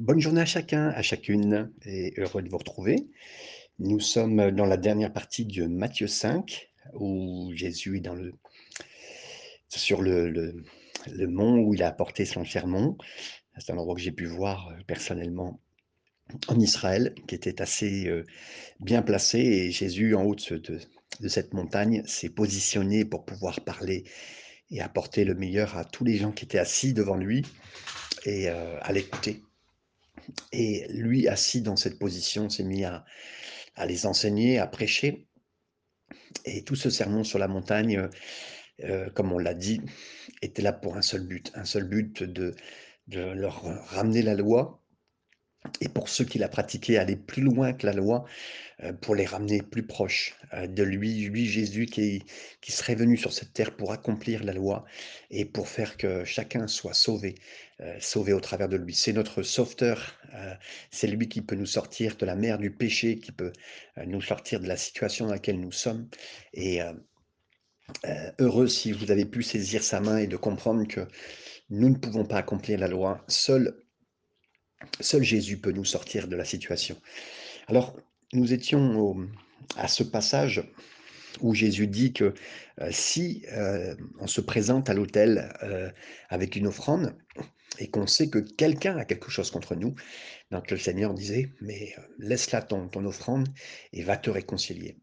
Bonne 0.00 0.18
journée 0.18 0.40
à 0.40 0.46
chacun, 0.46 0.88
à 0.88 1.02
chacune 1.02 1.70
et 1.84 2.14
heureux 2.16 2.40
de 2.40 2.48
vous 2.48 2.56
retrouver. 2.56 3.10
Nous 3.78 4.00
sommes 4.00 4.50
dans 4.50 4.64
la 4.64 4.78
dernière 4.78 5.12
partie 5.12 5.44
de 5.44 5.66
Matthieu 5.66 6.06
5 6.06 6.70
où 6.94 7.52
Jésus 7.54 7.98
est 7.98 8.08
sur 9.68 10.00
le 10.00 10.54
mont 11.26 11.58
où 11.58 11.74
il 11.74 11.82
a 11.82 11.88
apporté 11.88 12.24
son 12.24 12.46
sermon. 12.46 12.96
C'est 13.58 13.74
un 13.74 13.76
endroit 13.76 13.94
que 13.94 14.00
j'ai 14.00 14.10
pu 14.10 14.24
voir, 14.24 14.70
heu, 14.70 14.82
personnellement 14.86 15.60
en 16.48 16.58
Israël, 16.58 17.14
qui 17.28 17.34
était 17.34 17.60
assez, 17.60 18.06
heu, 18.08 18.24
bien 18.80 19.02
placé 19.02 19.38
et 19.38 19.70
Jésus 19.70 20.14
en 20.14 20.24
haut 20.24 20.34
de 20.34 20.40
ce 20.40 20.54
de 20.54 20.80
de 21.20 21.28
cette 21.28 21.52
montagne 21.52 22.02
s'est 22.06 22.30
positionné 22.30 23.04
pour 23.04 23.26
pouvoir 23.26 23.60
parler 23.60 24.04
et 24.70 24.80
apporter 24.80 25.26
le 25.26 25.34
meilleur 25.34 25.76
à 25.76 25.84
tous 25.84 26.04
les 26.04 26.16
gens 26.16 26.32
qui 26.32 26.46
étaient 26.46 26.58
assis 26.58 26.94
devant 26.94 27.16
lui 27.16 27.44
et 28.24 28.48
heu, 28.48 28.78
à 28.80 28.92
l'écouter. 28.94 29.42
Et 30.52 30.86
lui, 30.90 31.28
assis 31.28 31.62
dans 31.62 31.76
cette 31.76 31.98
position, 31.98 32.48
s'est 32.50 32.64
mis 32.64 32.84
à 32.84 33.04
les 33.86 34.06
enseigner, 34.06 34.58
à 34.58 34.66
prêcher. 34.66 35.26
Et 36.44 36.64
tout 36.64 36.76
ce 36.76 36.90
sermon 36.90 37.24
sur 37.24 37.38
la 37.38 37.48
montagne, 37.48 37.98
heu 37.98 38.10
heu, 38.84 39.10
comme 39.14 39.32
on 39.32 39.38
l'a 39.38 39.54
dit, 39.54 39.80
était 40.42 40.62
là 40.62 40.72
pour 40.72 40.96
un 40.96 41.02
seul 41.02 41.26
but, 41.26 41.50
un 41.54 41.64
seul 41.64 41.84
but 41.84 42.22
de 42.22 42.54
leur 43.08 43.62
ramener 43.90 44.22
la 44.22 44.34
loi 44.34 44.79
et 45.80 45.88
pour 45.88 46.08
ceux 46.08 46.24
qui 46.24 46.38
la 46.38 46.48
pratiquaient, 46.48 46.98
aller 46.98 47.16
plus 47.16 47.42
loin 47.42 47.72
que 47.72 47.86
la 47.86 47.92
loi, 47.92 48.24
heu, 48.84 48.94
pour 48.94 49.14
les 49.16 49.26
ramener 49.26 49.62
plus 49.62 49.84
proches, 49.86 50.36
heu, 50.54 50.68
de 50.68 50.82
lui. 50.84 51.26
Lui, 51.26 51.46
Jésus 51.46 51.86
qui 51.86 52.24
qui 52.62 52.72
serait 52.72 52.94
venu 52.96 53.16
sur 53.16 53.32
cette 53.32 53.52
terre 53.54 53.76
pour 53.76 53.92
accomplir 53.92 54.44
la 54.44 54.52
loi 54.54 54.84
et 55.30 55.44
pour 55.46 55.68
faire 55.68 55.96
que 55.98 56.24
chacun 56.24 56.66
soit 56.68 56.94
sauvé, 56.94 57.36
heu, 57.80 57.94
sauvé 58.00 58.32
au 58.34 58.40
travers 58.40 58.68
de 58.68 58.76
lui. 58.76 58.94
C'est 58.94 59.12
notre 59.14 59.42
sauveteur, 59.42 60.16
c'est 60.90 61.06
lui 61.08 61.28
qui 61.28 61.42
peut 61.42 61.56
nous 61.56 61.66
sortir 61.66 62.16
de 62.16 62.26
la 62.26 62.36
mer 62.36 62.58
du 62.58 62.70
péché, 62.70 63.18
qui 63.18 63.32
peut, 63.32 63.52
nous 64.06 64.22
sortir 64.22 64.60
de 64.60 64.68
la 64.68 64.76
situation 64.76 65.26
dans 65.26 65.32
laquelle 65.32 65.60
nous 65.60 65.72
sommes 65.72 66.08
et 66.54 66.82
heu 66.82 67.04
heu, 68.06 68.32
heureux 68.38 68.68
si 68.68 68.92
vous 68.92 69.10
avez 69.10 69.24
pu 69.24 69.42
saisir 69.42 69.82
sa 69.82 70.00
main 70.00 70.18
et 70.18 70.26
de 70.26 70.36
comprendre 70.36 70.86
que 70.86 71.06
nous 71.70 71.90
ne 71.90 71.96
pouvons 71.96 72.24
pas 72.26 72.38
accomplir 72.38 72.78
la 72.78 72.88
loi. 72.88 73.24
Seul 73.28 73.74
seul 75.00 75.22
Jésus 75.22 75.58
peut 75.58 75.72
nous 75.72 75.84
sortir 75.84 76.28
de 76.28 76.36
la 76.36 76.44
situation. 76.44 76.96
Alors, 77.68 77.96
nous 78.32 78.52
étions 78.52 79.28
à 79.76 79.88
ce 79.88 80.02
passage 80.02 80.62
où 81.40 81.54
Jésus 81.54 81.86
dit 81.86 82.12
que, 82.12 82.34
heu, 82.80 82.88
si, 82.90 83.44
heu, 83.52 83.96
on 84.18 84.26
se 84.26 84.40
présente 84.40 84.90
à 84.90 84.94
l'autel, 84.94 85.52
heu, 85.62 85.90
avec 86.28 86.56
une 86.56 86.66
offrande 86.66 87.14
et 87.78 87.88
qu'on 87.88 88.06
sait 88.06 88.28
que 88.28 88.38
quelqu'un 88.38 88.96
a 88.96 89.04
quelque 89.04 89.30
chose 89.30 89.50
contre 89.50 89.74
nous, 89.74 89.94
donc 90.50 90.70
le 90.70 90.76
Seigneur 90.76 91.14
disait: 91.14 91.50
«Mais, 91.60 91.94
laisse 92.18 92.50
là 92.50 92.62
ton 92.62 92.88
ton 92.88 93.04
offrande 93.04 93.48
et 93.92 94.02
va 94.02 94.16
te 94.16 94.30
réconcilier». 94.30 94.98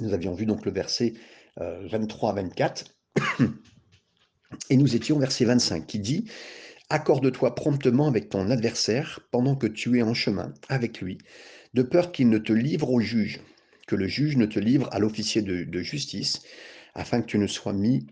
Nous 0.00 0.12
avions 0.12 0.34
vu 0.34 0.46
donc 0.46 0.64
le 0.64 0.72
verset, 0.72 1.14
heu, 1.60 1.86
23 1.88 2.30
à 2.30 2.34
24 2.34 2.84
et 4.70 4.76
nous 4.76 4.96
étions 4.96 5.18
verset 5.18 5.44
25 5.44 5.86
qui 5.86 5.98
dit: 6.00 6.24
«Accorde-toi 6.92 7.54
promptement 7.54 8.06
avec 8.06 8.28
ton 8.28 8.50
adversaire 8.50 9.20
pendant 9.30 9.56
que 9.56 9.66
tu 9.66 9.98
es 9.98 10.02
en 10.02 10.12
chemin 10.12 10.52
avec 10.68 11.00
lui, 11.00 11.16
de 11.72 11.80
peur 11.82 12.12
qu'il 12.12 12.28
ne 12.28 12.36
te 12.36 12.52
livre 12.52 12.90
au 12.90 13.00
juge, 13.00 13.40
que 13.86 13.96
le 13.96 14.06
juge 14.06 14.36
ne 14.36 14.44
te 14.44 14.58
livre 14.58 14.90
à 14.92 14.98
l'officier 14.98 15.40
de 15.40 15.80
justice, 15.80 16.42
afin 16.92 17.22
que 17.22 17.26
tu 17.26 17.38
ne 17.38 17.46
sois 17.46 17.72
mis 17.72 18.06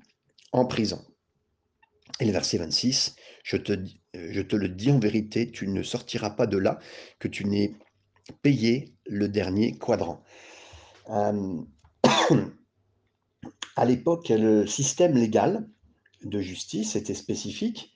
en 0.53 0.65
prison». 0.65 1.05
Et 2.21 2.25
le 2.25 2.33
verset 2.33 2.57
26: 2.57 3.17
«Je 3.45 3.59
te 3.59 3.79
je 4.15 4.41
te 4.41 4.57
le 4.57 4.71
dis 4.71 4.91
en 4.91 4.99
vérité, 4.99 5.51
tu 5.51 5.69
ne 5.69 5.83
sortiras 5.83 6.31
pas 6.31 6.47
de 6.47 6.57
là 6.57 6.79
que 7.19 7.29
tu 7.29 7.45
n'aies 7.45 7.75
payé 8.41 8.95
le 9.05 9.29
dernier 9.29 9.77
quadrant». 9.77 10.23
Hem, 11.07 11.67
à 13.77 13.85
l'époque, 13.85 14.31
le 14.31 14.67
système 14.67 15.19
légal 15.19 15.69
de 16.25 16.41
justice 16.41 16.97
était 16.97 17.13
spécifique, 17.13 17.93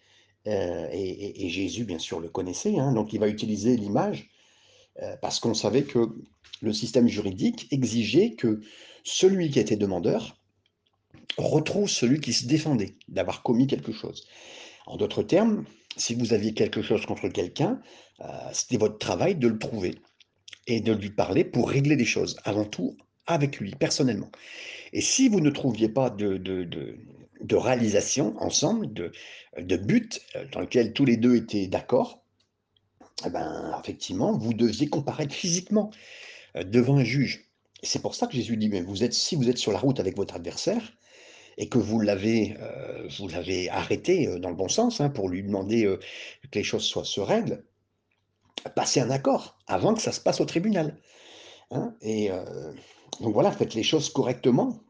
heu 0.46 0.88
et 0.92 1.48
Jésus, 1.48 1.84
bien 1.84 1.98
sûr, 1.98 2.20
le 2.20 2.28
connaissait, 2.28 2.78
hein, 2.78 2.92
donc 2.92 3.12
il 3.12 3.20
va 3.20 3.28
utiliser 3.28 3.76
l'image, 3.76 4.30
heu, 5.02 5.16
parce 5.22 5.40
qu'on 5.40 5.54
savait 5.54 5.84
que 5.84 6.08
le 6.62 6.72
système 6.72 7.08
juridique 7.08 7.66
exigeait 7.70 8.34
que 8.34 8.60
celui 9.04 9.50
qui 9.50 9.60
était 9.60 9.76
demandeur 9.76 10.36
retrouve 11.36 11.88
celui 11.88 12.20
qui 12.20 12.32
se 12.32 12.46
défendait 12.46 12.94
d'avoir 13.08 13.42
commis 13.42 13.66
quelque 13.66 13.92
chose. 13.92 14.26
En 14.86 14.96
d'autres 14.96 15.22
termes, 15.22 15.64
si 15.96 16.14
vous 16.14 16.32
aviez 16.32 16.54
quelque 16.54 16.82
chose 16.82 17.06
contre 17.06 17.28
quelqu'un, 17.28 17.80
heu, 18.20 18.26
c'était 18.52 18.76
votre 18.76 18.98
travail 18.98 19.36
de 19.36 19.48
le 19.48 19.58
trouver 19.58 19.96
et 20.66 20.80
de 20.80 20.92
lui 20.92 21.10
parler 21.10 21.44
pour 21.44 21.68
régler 21.68 21.96
les 21.96 22.04
choses, 22.04 22.36
avant 22.44 22.64
tout 22.64 22.96
avec 23.26 23.58
lui, 23.58 23.72
personnellement. 23.72 24.30
Et 24.92 25.00
si 25.00 25.28
vous 25.28 25.40
ne 25.40 25.50
trouviez 25.50 25.88
pas 25.88 26.10
de 26.10 26.36
de 27.44 27.56
réalisation 27.56 28.34
ensemble, 28.40 28.92
de 28.92 29.12
de 29.58 29.76
but, 29.76 30.20
heu, 30.36 30.46
dans 30.52 30.60
lequel 30.60 30.92
tous 30.94 31.04
les 31.04 31.16
2 31.18 31.36
étaient 31.36 31.68
d'accord, 31.68 32.24
et 33.26 33.30
ben, 33.30 33.76
effectivement, 33.82 34.36
vous 34.38 34.54
deviez 34.54 34.88
comparaître 34.88 35.34
physiquement, 35.34 35.90
heu, 36.56 36.64
devant 36.64 36.98
un 36.98 37.04
juge. 37.04 37.50
C'est 37.84 38.02
pour 38.02 38.14
ça 38.16 38.26
que 38.28 38.34
Jésus 38.34 38.56
dit: 38.58 38.68
«Mais 38.70 38.82
vous 38.82 39.04
êtes 39.04 39.14
si 39.14 39.36
vous 39.36 39.48
êtes 39.50 39.58
sur 39.58 39.72
la 39.72 39.78
route 39.80 40.00
avec 40.00 40.16
votre 40.16 40.36
adversaire 40.36 40.94
et 41.58 41.68
que 41.68 41.78
vous 41.78 42.00
l'avez, 42.00 42.56
heu, 42.60 43.08
vous 43.18 43.28
l'avez 43.28 43.70
arrêté, 43.70 44.26
dans 44.40 44.50
le 44.50 44.56
bon 44.56 44.68
sens, 44.68 45.00
hein, 45.00 45.10
pour 45.10 45.28
lui 45.30 45.42
demander, 45.44 45.82
que 46.50 46.58
les 46.58 46.64
choses 46.64 46.84
soient 46.84 47.04
se 47.04 47.20
règlent, 47.20 47.64
passez 48.76 49.00
un 49.00 49.10
accord 49.10 49.58
avant 49.68 49.94
que 49.94 50.02
ça 50.02 50.12
se 50.12 50.20
passe 50.20 50.40
au 50.40 50.46
tribunal». 50.46 50.98
Hein 51.72 51.96
et 52.02 52.30
donc 53.20 53.32
voilà, 53.34 53.52
faites 53.52 53.74
les 53.74 53.82
choses 53.84 54.10
correctement 54.10 54.80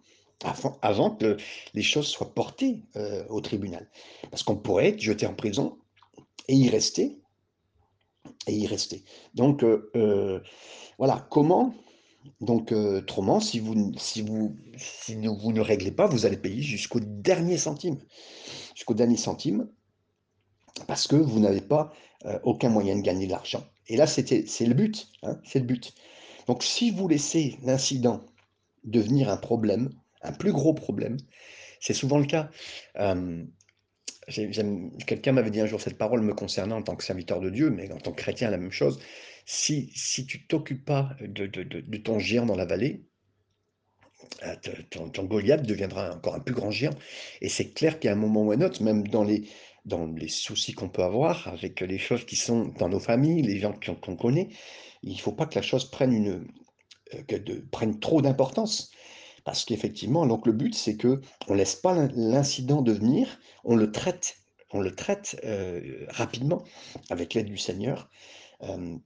avant 0.83 1.11
que 1.11 1.37
les 1.75 1.83
choses 1.83 2.07
soient 2.07 2.35
portées, 2.35 2.83
heu, 2.97 3.25
au 3.31 3.41
tribunal. 3.41 3.89
Parce 4.31 4.43
qu'on 4.43 4.57
pourrait 4.57 4.89
être 4.89 5.01
jeté 5.01 5.27
en 5.27 5.35
prison 5.35 5.79
et 6.49 6.55
y 6.55 6.69
rester 6.69 7.19
et 8.47 8.55
y 8.55 8.67
rester. 8.67 9.05
Donc 9.35 9.63
heu 9.63 9.91
heu, 9.97 10.43
voilà, 10.99 11.27
comment 11.31 11.75
donc 12.41 12.73
heu, 12.73 12.99
autrement, 12.99 13.41
si 13.41 13.59
vous 13.61 13.93
si 13.97 14.23
vous 14.23 14.57
si 14.77 15.15
vous 15.15 15.53
ne 15.53 15.61
réglez 15.61 15.93
pas, 15.93 16.07
vous 16.07 16.27
allez 16.27 16.37
payer 16.37 16.63
jusqu'au 16.63 17.01
dernier 17.01 17.59
centime, 17.59 17.99
jusqu'au 18.75 18.95
dernier 18.95 19.17
centime 19.17 19.69
parce 20.87 21.07
que 21.07 21.17
vous 21.17 21.41
n'avez 21.41 21.61
pas, 21.61 21.93
aucun 22.43 22.69
moyen 22.71 22.97
de 22.97 23.03
gagner 23.03 23.27
de 23.27 23.33
l'argent. 23.33 23.65
Et 23.87 23.97
là, 23.97 24.07
c'est 24.07 24.23
le 24.23 24.75
but, 24.75 25.09
hein, 25.23 25.39
c'est 25.45 25.59
le 25.59 25.67
but. 25.67 25.95
Donc 26.47 26.63
si 26.63 26.91
vous 26.91 27.07
laissez 27.07 27.59
l'incident 27.63 28.21
devenir 28.85 29.29
un 29.29 29.37
problème, 29.37 29.91
un 30.25 30.33
plus 30.33 30.53
gros 30.53 30.75
problème, 30.75 31.17
c'est 31.81 31.95
souvent 31.95 32.19
le 32.19 32.27
cas. 32.27 32.51
J'aime 34.29 34.91
quelqu'un 35.07 35.33
m'avait 35.33 35.51
dit 35.51 35.61
un 35.61 35.67
jour 35.67 35.81
cette 35.81 35.99
parole 35.99 36.23
me 36.23 36.33
concernant 36.35 36.79
en 36.79 36.83
tant 36.83 36.97
que 36.97 37.05
serviteur 37.05 37.41
de 37.41 37.51
Dieu, 37.51 37.71
mais 37.71 37.93
en 37.93 37.99
tant 37.99 38.11
que 38.13 38.23
chrétien, 38.23 38.51
la 38.51 38.57
même 38.59 38.73
chose. 38.73 38.99
Si 39.47 39.91
si 39.95 40.27
tu 40.27 40.47
t'occupes 40.47 40.85
pas 40.85 41.11
de 41.21 41.47
de 41.47 41.97
ton 41.99 42.19
géant 42.19 42.47
dans 42.47 42.57
la 42.57 42.65
vallée, 42.65 43.05
te 44.63 44.71
ton 45.09 45.25
Goliath 45.25 45.67
deviendra 45.67 46.15
encore 46.15 46.35
un 46.35 46.41
plus 46.41 46.55
grand 46.55 46.71
géant. 46.71 46.95
Et 47.41 47.49
c'est 47.49 47.71
clair 47.73 47.99
a 48.05 48.13
un 48.13 48.15
moment 48.15 48.43
ou 48.43 48.53
un 48.53 48.61
autre, 48.61 48.83
même 48.83 49.07
dans 49.09 49.25
les 49.25 49.45
dans 49.85 50.07
les 50.07 50.29
soucis 50.29 50.73
qu'on 50.73 50.89
peut 50.89 51.03
avoir 51.03 51.47
avec 51.49 51.81
les 51.81 51.99
choses 51.99 52.25
qui 52.25 52.37
sont 52.37 52.67
dans 52.79 52.89
nos 52.89 53.01
familles, 53.01 53.43
les 53.43 53.59
gens 53.59 53.75
qu'on 53.75 54.17
connaît, 54.17 54.49
il 55.03 55.21
faut 55.21 55.33
pas 55.33 55.45
que 55.47 55.57
la 55.57 55.63
chose 55.63 55.91
prenne 55.91 56.15
une, 56.15 56.29
heu, 57.15 57.23
que 57.29 57.37
de 57.37 57.65
prenne 57.71 58.01
trop 58.01 58.23
d'importance. 58.23 58.91
Parce 59.45 59.65
qu'effectivement, 59.65 60.27
donc 60.27 60.47
le 60.47 60.53
but, 60.53 60.75
c'est 60.75 60.97
qu'on 60.97 61.55
laisse 61.55 61.77
pas 61.77 61.95
l'in 61.95 62.09
l'incident 62.15 62.83
devenir, 62.83 63.39
on 63.65 63.77
le 63.77 63.93
traite 63.93 64.37
on 64.77 64.81
le 64.81 64.95
traite, 64.97 65.41
heu, 65.45 66.07
rapidement 66.11 66.65
avec 67.11 67.35
l'aide 67.35 67.47
du 67.47 67.57
Seigneur, 67.59 68.11
hem, 68.61 69.01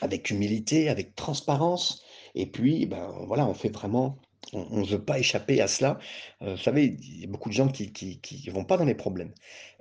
avec 0.00 0.30
humilité, 0.30 0.88
avec 0.88 1.14
transparence 1.14 2.02
et 2.34 2.46
puis, 2.46 2.86
ben, 2.86 3.12
voilà, 3.26 3.46
on 3.46 3.54
fait 3.54 3.70
vraiment 3.70 4.18
on 4.52 4.66
on 4.70 4.82
veut 4.84 5.04
pas 5.04 5.18
échapper 5.18 5.60
à 5.60 5.68
cela. 5.68 5.98
Heu, 6.42 6.52
vous 6.52 6.56
savez, 6.62 6.96
il 7.00 7.20
y 7.20 7.24
a 7.24 7.28
beaucoup 7.28 7.48
de 7.48 7.54
gens 7.54 7.68
qui 7.68 7.92
qui 7.92 8.20
qui 8.20 8.48
vont 8.50 8.64
pas 8.64 8.76
dans 8.78 8.84
les 8.84 8.94
problèmes 8.94 9.32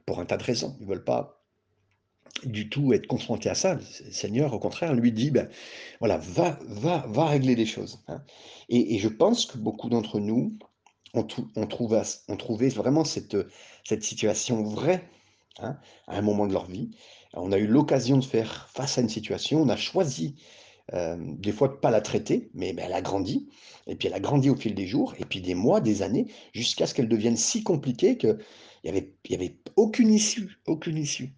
pour 0.05 0.19
un 0.19 0.25
tas 0.25 0.37
de 0.37 0.43
raisons. 0.43 0.77
Ils 0.81 0.87
veulent 0.87 1.03
pas 1.05 1.36
du 2.43 2.69
tout 2.69 2.93
être 2.93 3.07
confrontés 3.07 3.49
à 3.49 3.55
ça. 3.55 3.75
Le 3.75 4.11
Seigneur, 4.11 4.53
au 4.53 4.59
contraire, 4.59 4.93
lui 4.93 5.11
dit: 5.11 5.31
«Ben, 5.31 5.49
voilà, 5.99 6.17
va 6.17 6.59
va 6.67 7.05
va 7.07 7.25
régler 7.25 7.55
les 7.55 7.65
choses», 7.65 8.03
hein 8.07 8.23
et 8.69 8.99
je 8.99 9.07
pense 9.07 9.45
que 9.45 9.57
beaucoup 9.57 9.89
d'entre 9.89 10.19
nous, 10.19 10.57
on 11.13 11.23
trou 11.23 11.47
on 11.55 11.67
trouve 11.67 11.93
à 11.93 12.01
s 12.01 12.23
on 12.27 12.37
trouvait 12.37 12.69
vraiment 12.69 13.03
cette, 13.03 13.35
situation 14.01 14.63
vraie, 14.63 15.03
hein, 15.59 15.77
à 16.07 16.17
un 16.17 16.21
moment 16.21 16.47
de 16.47 16.53
leur 16.53 16.65
vie. 16.65 16.91
On 17.33 17.51
a 17.51 17.57
eu 17.57 17.67
l'occasion 17.67 18.17
de 18.17 18.23
faire 18.23 18.69
face 18.73 18.97
à 18.97 19.01
une 19.01 19.09
situation, 19.09 19.61
on 19.61 19.69
a 19.69 19.77
choisi, 19.77 20.35
hem, 20.91 21.37
des 21.37 21.51
fois 21.51 21.67
de 21.69 21.73
pas 21.75 21.91
la 21.91 22.01
traiter, 22.01 22.49
mais 22.53 22.73
mais 22.73 22.83
elle 22.83 22.93
a 22.93 23.01
grandi 23.01 23.49
et 23.87 23.95
puis 23.95 24.07
elle 24.07 24.13
a 24.13 24.19
grandi 24.19 24.49
au 24.49 24.55
fil 24.55 24.75
des 24.75 24.87
jours 24.87 25.13
et 25.19 25.25
puis 25.25 25.41
des 25.41 25.55
mois, 25.55 25.81
des 25.81 26.01
années, 26.01 26.27
jusqu'à 26.53 26.87
ce 26.87 26.93
qu'elle 26.93 27.09
devienne 27.09 27.37
si 27.37 27.63
compliquée 27.63 28.17
qu'il 28.17 28.37
y 28.83 28.89
avait 28.89 29.13
y 29.29 29.35
avait 29.35 29.57
aucune 29.75 30.13
issue, 30.13 30.57
aucune 30.67 30.97
issue 30.97 31.33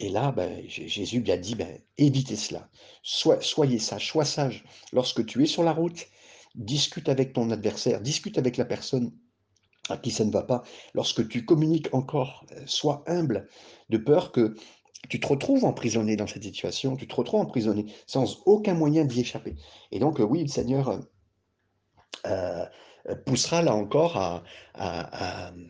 Et 0.00 0.10
là, 0.10 0.32
ben, 0.32 0.62
Jésus 0.68 1.20
lui 1.20 1.32
a 1.32 1.36
dit, 1.36 1.54
ben, 1.54 1.78
évitez 1.96 2.36
cela. 2.36 2.68
soyez 3.02 3.78
sage, 3.78 4.06
sois 4.06 4.24
sage. 4.24 4.64
Lorsque 4.92 5.24
tu 5.24 5.42
es 5.42 5.46
sur 5.46 5.62
la 5.62 5.72
route, 5.72 6.06
discute 6.54 7.08
avec 7.08 7.32
ton 7.32 7.50
adversaire, 7.50 8.00
discute 8.00 8.38
avec 8.38 8.56
la 8.56 8.64
personne 8.64 9.12
à 9.88 9.96
qui 9.96 10.10
ça 10.10 10.24
ne 10.24 10.32
va 10.32 10.42
pas. 10.42 10.62
Lorsque 10.94 11.28
tu 11.28 11.44
communiques 11.44 11.92
encore, 11.94 12.44
euh, 12.52 12.62
sois 12.66 13.04
humble, 13.06 13.48
de 13.88 13.98
peur 13.98 14.32
que 14.32 14.56
tu 15.08 15.20
te 15.20 15.26
retrouves 15.26 15.64
emprisonné 15.64 16.16
dans 16.16 16.26
cette 16.26 16.42
situation, 16.42 16.96
tu 16.96 17.06
te 17.06 17.14
retrouves 17.14 17.40
emprisonné 17.40 17.86
sans 18.06 18.42
aucun 18.46 18.74
moyen 18.74 19.04
d'y 19.04 19.20
échapper. 19.20 19.54
Et 19.92 19.98
donc, 19.98 20.20
euh, 20.20 20.24
oui, 20.24 20.42
le 20.42 20.48
Seigneur 20.48 21.00
euh, 22.26 22.64
poussera 23.24 23.62
là 23.62 23.74
encore 23.74 24.16
à, 24.16 24.42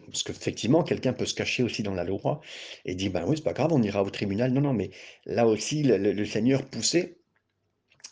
parce 0.07 0.23
qu'effectivement, 0.23 0.83
quelqu'un 0.83 1.13
peut 1.13 1.27
se 1.27 1.35
cacher 1.35 1.63
aussi 1.63 1.83
dans 1.83 1.95
la 1.95 2.05
loi 2.05 2.41
et 2.85 2.95
dire, 2.95 3.13
ben 3.13 3.25
oui, 3.27 3.37
c'est 3.37 3.45
pas 3.45 3.53
grave, 3.53 3.73
on 3.73 3.83
ira 3.83 4.03
au 4.03 4.11
tribunal. 4.11 4.53
Non, 4.53 4.61
non, 4.61 4.73
mais 4.73 4.91
là 5.27 5.47
aussi, 5.47 5.83
le 5.83 6.25
Seigneur 6.25 6.65
poussait 6.65 7.19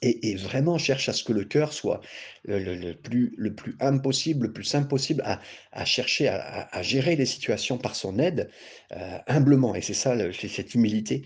et, 0.05 0.35
vraiment 0.37 0.79
cherche 0.79 1.09
à 1.09 1.13
ce 1.13 1.25
que 1.25 1.33
le 1.33 1.45
cœur 1.45 1.73
soit 1.73 2.01
le, 2.45 2.93
plus, 2.93 3.35
le 3.37 3.55
plus 3.55 3.77
humble 3.81 4.03
possible, 4.03 4.47
le 4.47 4.53
plus 4.53 4.65
simple 4.65 4.89
possible, 4.89 5.23
à, 5.25 5.85
chercher 5.85 6.29
à, 6.29 6.83
gérer 6.83 7.17
les 7.17 7.27
situations 7.27 7.79
par 7.79 7.97
son 7.97 8.19
aide, 8.19 8.51
euh, 8.93 9.19
humblement. 9.27 9.75
Et 9.75 9.81
c'est 9.81 9.95
ça, 9.95 10.17
c'est 10.33 10.49
cette 10.49 10.75
humilité 10.75 11.23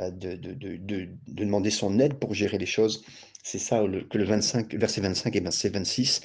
euh, 0.00 0.10
de, 0.10 0.34
de, 0.34 1.08
demander 1.28 1.70
son 1.70 1.98
aide 1.98 2.14
pour 2.14 2.34
gérer 2.34 2.58
les 2.58 2.66
choses. 2.66 3.04
C'est 3.42 3.58
ça 3.58 3.82
que 4.10 4.18
le 4.18 4.24
25, 4.24 4.74
verset 4.74 5.00
25 5.00 5.34
et 5.36 5.40
verset 5.40 5.68
26 5.68 6.22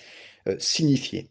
euh, 0.47 0.55
signifiaient. 0.59 1.29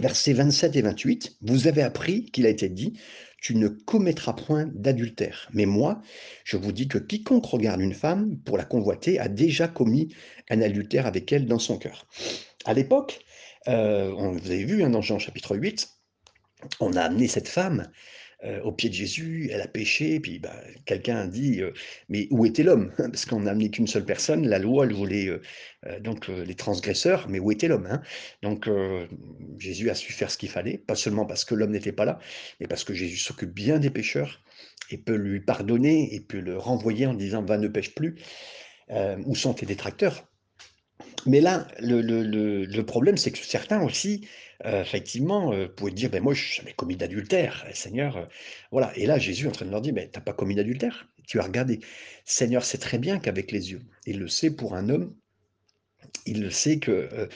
Versets 0.00 0.34
27 0.34 0.76
et 0.76 0.82
28, 0.82 1.36
vous 1.40 1.68
avez 1.68 1.82
appris 1.82 2.26
qu'il 2.26 2.44
a 2.46 2.50
été 2.50 2.68
dit, 2.68 2.98
tu 3.40 3.54
ne 3.54 3.68
commettras 3.68 4.34
point 4.34 4.66
d'adultère. 4.74 5.48
Mais 5.52 5.66
moi, 5.66 6.02
je 6.44 6.56
vous 6.56 6.72
dis 6.72 6.88
que 6.88 6.98
quiconque 6.98 7.46
regarde 7.46 7.80
une 7.80 7.94
femme 7.94 8.38
pour 8.44 8.58
la 8.58 8.64
convoiter 8.64 9.18
a 9.18 9.28
déjà 9.28 9.68
commis 9.68 10.14
un 10.50 10.60
adultère 10.60 11.06
avec 11.06 11.32
elle 11.32 11.46
dans 11.46 11.58
son 11.58 11.78
cœur. 11.78 12.06
À 12.64 12.74
l'époque, 12.74 13.20
euh, 13.68 14.12
vous 14.12 14.50
avez 14.50 14.64
vu 14.64 14.82
hein, 14.82 14.90
dans 14.90 15.00
Jean 15.00 15.18
chapitre 15.18 15.56
8, 15.56 15.88
on 16.80 16.92
a 16.94 17.02
amené 17.02 17.28
cette 17.28 17.48
femme 17.48 17.90
euh, 18.46 18.60
au 18.62 18.72
pied 18.72 18.88
de 18.88 18.94
Jésus, 18.94 19.48
elle 19.50 19.60
a 19.60 19.66
péché, 19.66 20.20
puis 20.20 20.38
bah, 20.38 20.54
quelqu'un 20.84 21.26
dit 21.26 21.62
euh, 21.62 21.72
Mais 22.08 22.28
où 22.30 22.46
était 22.46 22.62
l'homme? 22.62 22.92
Parce 22.96 23.24
qu'on 23.26 23.40
n'a 23.40 23.50
amené 23.50 23.70
qu'une 23.70 23.86
seule 23.86 24.04
personne, 24.04 24.46
la 24.46 24.58
loi, 24.58 24.84
elle 24.84 24.92
voulait 24.92 25.28
euh, 25.28 26.00
donc 26.00 26.28
les 26.28 26.54
transgresseurs, 26.54 27.28
mais 27.28 27.38
où 27.38 27.50
était 27.50 27.68
l'homme 27.68 27.86
hein? 27.90 28.02
Donc 28.42 28.68
Jésus 29.58 29.90
a 29.90 29.94
su 29.94 30.12
faire 30.12 30.30
ce 30.30 30.38
qu'il 30.38 30.48
fallait, 30.48 30.78
pas 30.78 30.96
seulement 30.96 31.26
parce 31.26 31.44
que 31.44 31.54
l'homme 31.54 31.70
n'était 31.70 31.92
pas 31.92 32.04
là, 32.04 32.18
mais 32.60 32.66
parce 32.66 32.82
que 32.82 32.92
Jésus 32.92 33.18
s'occupe 33.18 33.52
bien 33.52 33.78
des 33.78 33.90
pécheurs 33.90 34.42
et 34.90 34.98
peut 34.98 35.14
lui 35.14 35.40
pardonner 35.40 36.12
et 36.14 36.20
peut 36.20 36.40
le 36.40 36.58
renvoyer 36.58 37.06
en 37.06 37.14
disant 37.14 37.42
Va, 37.44 37.56
ne 37.58 37.68
pêche 37.68 37.94
plus. 37.94 38.16
où 39.26 39.34
sont 39.36 39.54
tes 39.54 39.66
détracteurs? 39.66 40.26
Mais 41.26 41.40
là, 41.40 41.66
le, 41.80 42.80
problème, 42.82 43.16
c'est 43.16 43.32
que 43.32 43.38
certains 43.38 43.82
aussi, 43.82 44.26
effectivement, 44.64 45.52
euh, 45.52 45.68
pouvaient 45.68 45.92
dire, 45.92 46.10
ben 46.10 46.22
moi, 46.22 46.34
je 46.34 46.42
n'ai 46.42 46.56
jamais 46.56 46.72
commis 46.72 46.96
d'adultère, 46.96 47.66
Seigneur. 47.72 48.16
Euh, 48.16 48.24
voilà. 48.70 48.96
Et 48.96 49.06
là, 49.06 49.18
Jésus 49.18 49.46
est 49.46 49.48
en 49.48 49.52
train 49.52 49.66
de 49.66 49.70
leur 49.70 49.80
dire, 49.80 49.94
mais 49.94 50.08
tu 50.10 50.18
n'as 50.18 50.24
pas 50.24 50.32
commis 50.32 50.54
d'adultère, 50.54 51.08
tu 51.26 51.40
as 51.40 51.42
regardé. 51.42 51.80
Seigneur 52.24 52.64
sait 52.64 52.78
très 52.78 52.98
bien 52.98 53.18
qu'avec 53.18 53.52
les 53.52 53.72
yeux, 53.72 53.82
il 54.06 54.18
le 54.18 54.28
sait 54.28 54.50
pour 54.50 54.74
un 54.74 54.88
homme, 54.88 55.14
il 56.24 56.42
le 56.42 56.50
sait 56.50 56.78
que 56.78 57.28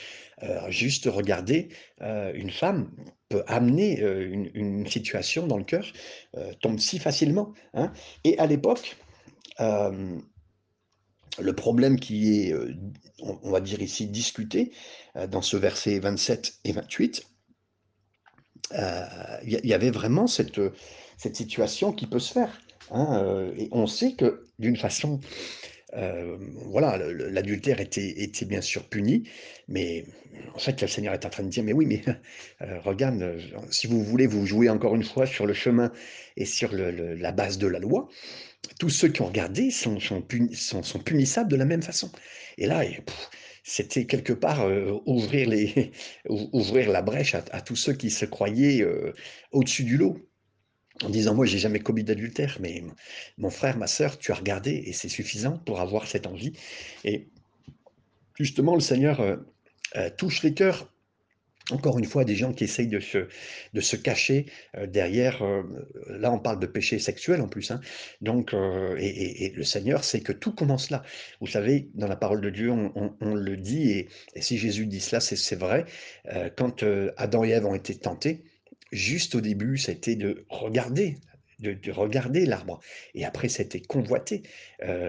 juste 0.68 1.06
regarder 1.06 1.68
une 2.00 2.50
femme 2.50 2.90
peut 3.28 3.42
amener 3.46 4.00
une, 4.00 4.86
situation 4.86 5.46
dans 5.46 5.58
le 5.58 5.64
cœur, 5.64 5.92
tombe 6.60 6.78
si 6.78 6.98
facilement. 6.98 7.52
Hein. 7.74 7.92
Et 8.24 8.38
à 8.38 8.46
l'époque, 8.46 8.96
le 11.38 11.52
problème 11.52 11.98
qui 11.98 12.40
est, 12.40 12.52
euh, 12.52 12.74
on 13.20 13.50
va 13.50 13.60
dire 13.60 13.80
ici, 13.82 14.06
discuté 14.06 14.72
euh, 15.16 15.26
dans 15.26 15.42
ce 15.42 15.56
verset 15.56 15.98
27 15.98 16.60
et 16.64 16.72
28, 16.72 17.26
euh, 18.72 19.04
il 19.44 19.66
y 19.66 19.74
avait 19.74 19.90
vraiment 19.90 20.26
cette, 20.26 20.60
situation 21.18 21.92
qui 21.92 22.06
peut 22.06 22.18
se 22.18 22.32
faire. 22.32 22.60
Hein, 22.92 23.52
et 23.56 23.68
on 23.72 23.86
sait 23.86 24.14
que 24.14 24.46
d'une 24.58 24.76
façon, 24.76 25.20
voilà, 25.92 26.98
l'adultère 26.98 27.80
était, 27.80 28.28
bien 28.46 28.60
sûr 28.60 28.84
puni, 28.84 29.28
mais 29.68 30.04
en 30.54 30.58
fait, 30.58 30.80
le 30.80 30.88
Seigneur 30.88 31.14
est 31.14 31.26
en 31.26 31.30
train 31.30 31.42
de 31.42 31.48
dire, 31.48 31.64
mais 31.64 31.72
oui, 31.72 31.86
mais 31.86 32.02
regarde, 32.84 33.38
si 33.70 33.86
vous 33.86 34.02
voulez 34.04 34.26
vous 34.26 34.46
jouer 34.46 34.68
encore 34.68 34.94
une 34.94 35.04
fois 35.04 35.26
sur 35.26 35.46
le 35.46 35.54
chemin 35.54 35.92
et 36.36 36.44
sur 36.44 36.72
la 36.72 37.32
base 37.32 37.58
de 37.58 37.66
la 37.66 37.78
loi, 37.78 38.08
tous 38.78 38.90
ceux 38.90 39.08
qui 39.08 39.22
ont 39.22 39.26
regardé 39.26 39.70
sont, 39.70 39.98
punissables 41.04 41.50
de 41.50 41.56
la 41.56 41.64
même 41.64 41.82
façon. 41.82 42.10
Et 42.58 42.66
là, 42.66 42.82
c'était 43.62 44.06
quelque 44.06 44.32
part 44.32 44.62
euh, 44.62 44.98
ouvrir, 45.06 45.48
la 46.92 47.02
brèche 47.02 47.34
à, 47.34 47.60
tous 47.60 47.76
ceux 47.76 47.92
qui 47.94 48.10
se 48.10 48.24
croyaient 48.24 48.82
euh, 48.82 49.14
au-dessus 49.52 49.84
du 49.84 49.96
lot. 49.96 50.18
En 51.02 51.08
disant, 51.08 51.34
moi, 51.34 51.46
j'ai 51.46 51.58
jamais 51.58 51.80
commis 51.80 52.04
d'adultère, 52.04 52.58
mais 52.60 52.82
mon 53.38 53.50
frère, 53.50 53.78
ma 53.78 53.86
sœur, 53.86 54.18
tu 54.18 54.32
as 54.32 54.34
regardé 54.34 54.82
et 54.84 54.92
c'est 54.92 55.08
suffisant 55.08 55.56
pour 55.58 55.80
avoir 55.80 56.06
cette 56.06 56.26
envie. 56.26 56.52
Et 57.04 57.28
justement, 58.38 58.74
le 58.74 58.80
Seigneur 58.80 59.20
euh, 59.20 60.10
touche 60.18 60.42
les 60.42 60.52
cœurs 60.52 60.90
encore 61.72 61.98
une 61.98 62.04
fois, 62.04 62.24
des 62.24 62.34
gens 62.34 62.52
qui 62.52 62.64
essayent 62.64 62.88
de 62.88 63.00
se, 63.00 63.28
de 63.74 63.80
se 63.80 63.96
cacher 63.96 64.46
euh, 64.76 64.86
derrière, 64.86 65.42
euh, 65.42 65.62
là 66.08 66.32
on 66.32 66.38
parle 66.38 66.58
de 66.60 66.66
péché 66.66 66.98
sexuel 66.98 67.40
en 67.40 67.48
plus, 67.48 67.70
hein. 67.70 67.80
donc, 68.20 68.54
euh, 68.54 68.96
et, 68.98 69.52
le 69.54 69.64
Seigneur 69.64 70.04
sait 70.04 70.20
que 70.20 70.32
tout 70.32 70.52
commence 70.52 70.90
là. 70.90 71.02
Vous 71.40 71.46
savez, 71.46 71.88
dans 71.94 72.06
la 72.06 72.16
parole 72.16 72.40
de 72.40 72.50
Dieu, 72.50 72.70
on, 72.70 73.34
le 73.34 73.56
dit, 73.56 73.90
et, 73.90 74.08
si 74.40 74.58
Jésus 74.58 74.86
dit 74.86 75.00
cela, 75.00 75.20
c'est 75.20 75.56
vrai, 75.56 75.84
quand 76.56 76.84
Adam 77.16 77.44
et 77.44 77.50
Ève 77.50 77.66
ont 77.66 77.74
été 77.74 77.94
tentés, 77.96 78.42
juste 78.92 79.34
au 79.34 79.40
début, 79.40 79.78
c'était 79.78 80.16
de 80.16 80.44
regarder 80.48 81.16
de, 81.58 81.92
regarder 81.92 82.46
l'arbre. 82.46 82.80
Et 83.14 83.26
après, 83.26 83.50
c'était 83.50 83.80
convoiter. 83.82 84.42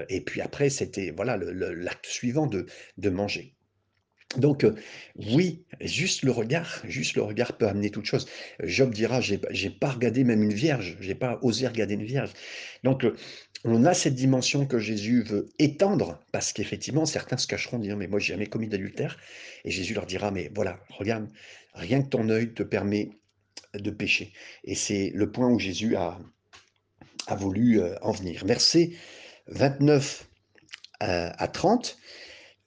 et 0.10 0.22
puis 0.22 0.42
après, 0.42 0.70
c'était 0.70 1.12
voilà 1.12 1.38
l'acte 1.38 2.06
suivant 2.06 2.46
de, 2.46 2.66
de 2.98 3.10
manger. 3.10 3.56
Donc, 4.38 4.64
euh, 4.64 4.76
oui, 5.16 5.66
juste 5.82 6.24
le 6.24 6.32
regard, 6.32 6.82
juste 6.86 7.16
le 7.16 7.22
regard 7.22 7.58
peut 7.58 7.68
amener 7.68 7.90
toute 7.90 8.06
chose. 8.06 8.28
Job 8.64 8.94
dira, 8.94 9.20
j'ai 9.20 9.38
pas 9.70 9.92
regardé 9.92 10.24
même 10.24 10.42
une 10.42 10.54
vierge, 10.54 10.98
j'ai 11.02 11.16
pas 11.16 11.40
osé 11.42 11.68
regarder 11.68 11.96
une 11.96 12.06
vierge. 12.06 12.32
Donc, 12.84 13.04
euh, 13.04 13.16
on 13.66 13.86
a 13.86 13.94
cette 13.94 14.16
dimension 14.16 14.66
que 14.66 14.80
Jésus 14.80 15.24
veut 15.24 15.50
étendre, 15.60 16.20
parce 16.32 16.54
qu'effectivement, 16.54 17.06
certains 17.06 17.38
se 17.38 17.46
cacheront 17.46 17.78
disant, 17.78 17.98
mais 17.98 18.08
moi, 18.08 18.20
j'ai 18.20 18.34
jamais 18.34 18.48
commis 18.48 18.68
d'adultère. 18.68 19.18
Et 19.66 19.72
Jésus 19.72 19.94
leur 19.94 20.06
dira, 20.06 20.32
mais 20.32 20.50
voilà, 20.56 20.80
regarde, 20.90 21.28
rien 21.74 22.02
que 22.02 22.10
ton 22.10 22.30
œil 22.30 22.54
te 22.54 22.64
permet 22.64 23.10
de 23.74 23.92
pécher. 23.92 24.34
Et 24.64 24.76
c'est 24.76 25.12
le 25.14 25.32
point 25.32 25.50
où 25.50 25.60
Jésus 25.60 25.96
a, 25.96 26.20
voulu 27.38 27.80
euh, 27.80 27.96
en 28.02 28.12
venir. 28.12 28.46
Verset 28.46 28.92
29 29.48 30.28
à 31.00 31.48
30, 31.48 31.98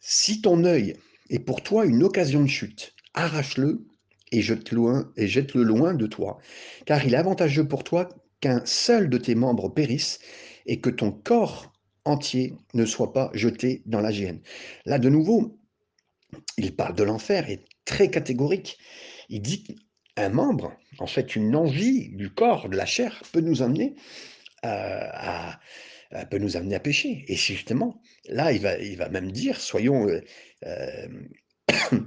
si 0.00 0.40
ton 0.40 0.64
œil 0.64 0.96
et 1.30 1.38
pour 1.38 1.62
toi 1.62 1.86
une 1.86 2.02
occasion 2.02 2.42
de 2.42 2.48
chute. 2.48 2.94
Arrache-le 3.14 3.86
et 4.32 4.42
jette-le 4.42 4.76
loin, 4.76 5.12
et 5.16 5.28
jette-le 5.28 5.62
loin 5.62 5.94
de 5.94 6.06
toi, 6.06 6.38
car 6.86 7.04
il 7.06 7.14
est 7.14 7.18
avantageux 7.18 7.68
pour 7.68 7.84
toi 7.84 8.08
qu'un 8.40 8.64
seul 8.64 9.08
de 9.08 9.18
tes 9.18 9.34
membres 9.34 9.68
périsse 9.68 10.18
et 10.66 10.80
que 10.80 10.90
ton 10.90 11.12
corps 11.12 11.72
entier 12.04 12.54
ne 12.74 12.84
soit 12.84 13.12
pas 13.12 13.30
jeté 13.34 13.82
dans 13.86 14.00
la 14.00 14.10
géhenne. 14.10 14.40
Là, 14.84 14.98
de 14.98 15.08
nouveau, 15.08 15.58
il 16.58 16.74
parle 16.74 16.94
de 16.94 17.04
l'enfer 17.04 17.48
et 17.48 17.64
très 17.84 18.10
catégorique. 18.10 18.78
Il 19.28 19.40
dit 19.40 19.76
qu'un 20.14 20.28
membre, 20.28 20.72
en 20.98 21.06
fait, 21.06 21.36
une 21.36 21.54
envie 21.56 22.08
du 22.10 22.30
corps, 22.30 22.68
de 22.68 22.76
la 22.76 22.86
chair, 22.86 23.22
peut 23.32 23.40
nous 23.40 23.62
amener 23.62 23.94
à, 24.62 25.58
peut 26.30 26.38
nous 26.38 26.56
amener 26.56 26.76
à 26.76 26.80
pécher. 26.80 27.24
Et 27.28 27.36
justement, 27.36 28.00
là, 28.28 28.52
il 28.52 28.60
va, 28.60 28.78
il 28.78 28.96
va 28.96 29.08
même 29.08 29.32
dire, 29.32 29.60
soyons, 29.60 30.08
euh, 30.08 30.20
euh, 30.64 31.08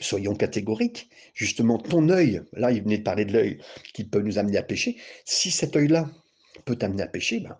soyons 0.00 0.34
catégoriques, 0.34 1.10
justement, 1.34 1.78
ton 1.78 2.08
œil, 2.08 2.42
là, 2.54 2.70
il 2.70 2.82
venait 2.82 2.98
de 2.98 3.02
parler 3.02 3.24
de 3.24 3.32
l'œil 3.32 3.58
qui 3.92 4.04
peut 4.04 4.20
nous 4.20 4.38
amener 4.38 4.58
à 4.58 4.62
pécher, 4.62 4.96
si 5.24 5.50
cet 5.50 5.76
œil-là 5.76 6.10
peut 6.64 6.76
t'amener 6.76 7.02
à 7.02 7.08
pécher, 7.08 7.40
ben, 7.40 7.58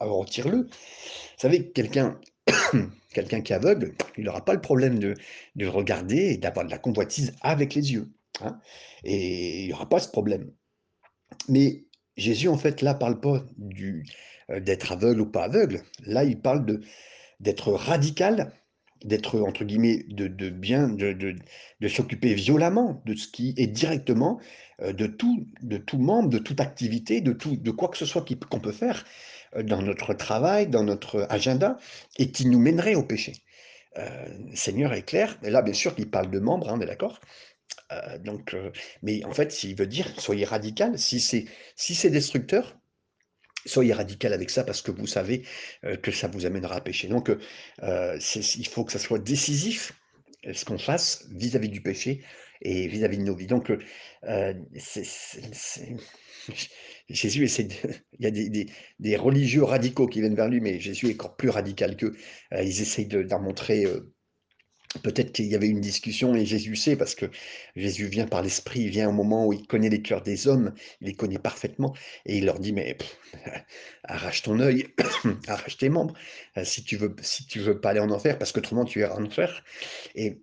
retire-le. 0.00 0.62
Vous 0.62 0.68
savez, 1.38 1.70
quelqu'un 1.70 2.18
quelqu'un 3.12 3.40
qui 3.40 3.52
est 3.52 3.56
aveugle, 3.56 3.94
il 4.16 4.24
n'aura 4.24 4.44
pas 4.44 4.54
le 4.54 4.60
problème 4.60 4.98
de, 4.98 5.14
de 5.56 5.66
regarder 5.66 6.16
et 6.16 6.36
d'avoir 6.36 6.66
de 6.66 6.70
la 6.70 6.78
convoitise 6.78 7.34
avec 7.40 7.74
les 7.74 7.92
yeux. 7.92 8.08
Et 9.04 9.62
il 9.62 9.66
n'y 9.66 9.72
aura 9.72 9.88
pas 9.88 10.00
ce 10.00 10.08
problème. 10.08 10.50
Mais 11.48 11.84
Jésus, 12.16 12.48
en 12.48 12.58
fait, 12.58 12.82
là, 12.82 12.94
parle 12.94 13.20
pas 13.20 13.44
du, 13.56 14.04
euh, 14.50 14.60
d'être 14.60 14.92
aveugle 14.92 15.22
ou 15.22 15.26
pas 15.26 15.44
aveugle. 15.44 15.82
Là, 16.04 16.24
il 16.24 16.40
parle 16.40 16.64
d'être 17.40 17.72
radical, 17.72 18.52
d'être, 19.04 19.40
entre 19.40 19.64
guillemets, 19.64 20.04
de, 20.08 20.28
de 20.28 20.50
bien, 20.50 20.88
de, 20.88 21.12
de, 21.12 21.88
s'occuper 21.88 22.34
violemment 22.34 23.02
de 23.06 23.14
ce 23.14 23.28
qui 23.28 23.54
est 23.56 23.66
directement 23.66 24.38
euh, 24.82 24.92
de 24.92 25.06
tout, 25.06 25.46
de 25.62 25.78
tout 25.78 25.98
membre, 25.98 26.28
de 26.28 26.38
toute 26.38 26.60
activité, 26.60 27.20
de, 27.20 27.32
tout, 27.32 27.56
de 27.56 27.70
quoi 27.70 27.88
que 27.88 27.96
ce 27.96 28.06
soit 28.06 28.24
qu'on 28.50 28.60
peut 28.60 28.72
faire 28.72 29.04
dans 29.64 29.82
notre 29.82 30.14
travail, 30.14 30.68
dans 30.68 30.84
notre 30.84 31.26
agenda, 31.28 31.76
et 32.18 32.30
qui 32.30 32.46
nous 32.46 32.60
mènerait 32.60 32.94
au 32.94 33.02
péché. 33.02 33.32
Seigneur 34.54 34.92
est 34.92 35.02
clair, 35.02 35.36
là 35.42 35.60
bien 35.62 35.74
sûr 35.74 35.92
il 35.98 36.08
parle 36.08 36.30
de 36.30 36.38
membres, 36.38 36.70
hein, 36.70 36.76
on 36.78 36.80
est 36.80 36.86
d'accord 36.86 37.18
donc, 38.20 38.56
mais 39.02 39.24
en 39.24 39.32
fait, 39.32 39.52
s'il 39.52 39.76
veut 39.76 39.86
dire 39.86 40.08
soyez 40.20 40.44
radical, 40.44 40.98
si 40.98 41.20
c'est 41.20 41.46
si 41.76 41.94
c'est 41.94 42.10
destructeur, 42.10 42.78
soyez 43.66 43.92
radical 43.92 44.32
avec 44.32 44.50
ça 44.50 44.64
parce 44.64 44.82
que 44.82 44.90
vous 44.90 45.06
savez 45.06 45.44
que 46.02 46.10
ça 46.10 46.28
vous 46.28 46.46
amènera 46.46 46.76
à 46.76 46.80
pécher. 46.80 47.08
Donc, 47.08 47.30
il 47.82 48.68
faut 48.68 48.84
que 48.84 48.92
ça 48.92 48.98
soit 48.98 49.18
décisif 49.18 49.92
ce 50.52 50.64
qu'on 50.64 50.78
fasse 50.78 51.28
vis-à-vis 51.32 51.68
du 51.68 51.82
péché 51.82 52.22
et 52.62 52.88
vis-à-vis 52.88 53.18
de 53.18 53.24
nos 53.24 53.34
vies. 53.34 53.46
Donc, 53.46 53.70
Jésus 57.08 57.44
essaie 57.44 57.64
de... 57.64 57.74
Il 58.18 58.24
y 58.24 58.26
a 58.26 58.30
des, 58.98 59.16
religieux 59.16 59.64
radicaux 59.64 60.06
qui 60.06 60.20
viennent 60.20 60.34
vers 60.34 60.48
lui, 60.48 60.60
mais 60.60 60.80
Jésus 60.80 61.10
est 61.10 61.14
encore 61.14 61.36
plus 61.36 61.50
radical 61.50 61.96
qu'eux. 61.96 62.16
ils 62.52 62.82
essayent 62.82 63.06
d'en 63.06 63.40
montrer 63.40 63.86
Peut-être 65.04 65.30
qu'il 65.32 65.46
y 65.46 65.54
avait 65.54 65.68
une 65.68 65.80
discussion 65.80 66.34
et 66.34 66.44
Jésus 66.44 66.74
sait 66.74 66.96
parce 66.96 67.14
que 67.14 67.26
Jésus 67.76 68.06
vient 68.06 68.26
par 68.26 68.42
l'Esprit, 68.42 68.80
il 68.80 68.90
vient 68.90 69.08
au 69.08 69.12
moment 69.12 69.46
où 69.46 69.52
il 69.52 69.64
connaît 69.66 69.88
les 69.88 70.02
cœurs 70.02 70.22
des 70.22 70.48
hommes, 70.48 70.74
il 71.00 71.06
les 71.06 71.14
connaît 71.14 71.38
parfaitement 71.38 71.94
et 72.26 72.38
il 72.38 72.44
leur 72.44 72.58
dit 72.58 72.72
mais 72.72 72.98
arrache 74.04 74.42
ton 74.42 74.58
œil, 74.58 74.88
arrache 75.46 75.76
tes 75.76 75.90
membres 75.90 76.14
euh, 76.56 76.64
si 76.64 76.82
tu 76.82 76.96
veux 76.96 77.14
si 77.22 77.46
tu 77.46 77.60
veux 77.60 77.80
pas 77.80 77.90
aller 77.90 78.00
en 78.00 78.10
enfer 78.10 78.36
parce 78.36 78.50
que 78.50 78.58
autrement 78.58 78.84
tu 78.84 78.98
iras 79.00 79.14
en 79.14 79.24
enfer. 79.24 79.62
Et 80.16 80.42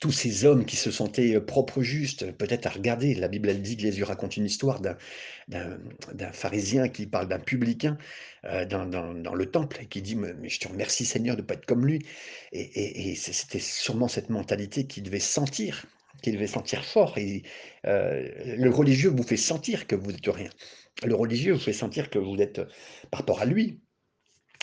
tous 0.00 0.12
ces 0.12 0.44
hommes 0.44 0.64
qui 0.64 0.76
se 0.76 0.90
sentaient 0.90 1.34
euh, 1.34 1.40
propres 1.40 1.82
justes, 1.82 2.30
peut-être 2.32 2.66
à 2.66 2.70
regarder. 2.70 3.14
La 3.14 3.28
Bible, 3.28 3.50
elle 3.50 3.60
dit 3.60 3.76
que 3.76 3.82
Jésus 3.82 4.02
raconte 4.02 4.36
une 4.36 4.46
histoire 4.46 4.80
d'un 4.80 6.32
pharisien 6.32 6.88
qui 6.88 7.06
parle 7.06 7.28
d'un 7.28 7.38
publicain 7.38 7.98
euh, 8.44 8.64
dans, 8.64 9.34
le 9.34 9.46
temple 9.46 9.78
et 9.82 9.86
qui 9.86 10.00
dit 10.00 10.16
Mais 10.16 10.48
je 10.48 10.58
te 10.58 10.68
remercie 10.68 11.04
Seigneur 11.04 11.36
de 11.36 11.42
ne 11.42 11.46
pas 11.46 11.54
être 11.54 11.66
comme 11.66 11.86
lui. 11.86 12.04
Et, 12.52 13.14
c'était 13.14 13.58
sûrement 13.58 14.08
cette 14.08 14.30
mentalité 14.30 14.86
qu'il 14.86 15.02
devait 15.02 15.20
sentir, 15.20 15.84
qu'il 16.22 16.32
devait 16.32 16.46
sentir 16.46 16.84
fort. 16.84 17.18
Et, 17.18 17.42
euh, 17.86 18.26
le 18.56 18.70
religieux 18.70 19.10
vous 19.10 19.22
fait 19.22 19.36
sentir 19.36 19.86
que 19.86 19.96
vous 19.96 20.12
n'êtes 20.12 20.26
rien. 20.26 20.50
Le 21.04 21.14
religieux 21.14 21.52
vous 21.52 21.60
fait 21.60 21.72
sentir 21.74 22.08
que 22.08 22.18
vous 22.18 22.36
êtes, 22.36 22.60
par 23.10 23.20
rapport 23.20 23.42
à 23.42 23.44
lui, 23.44 23.80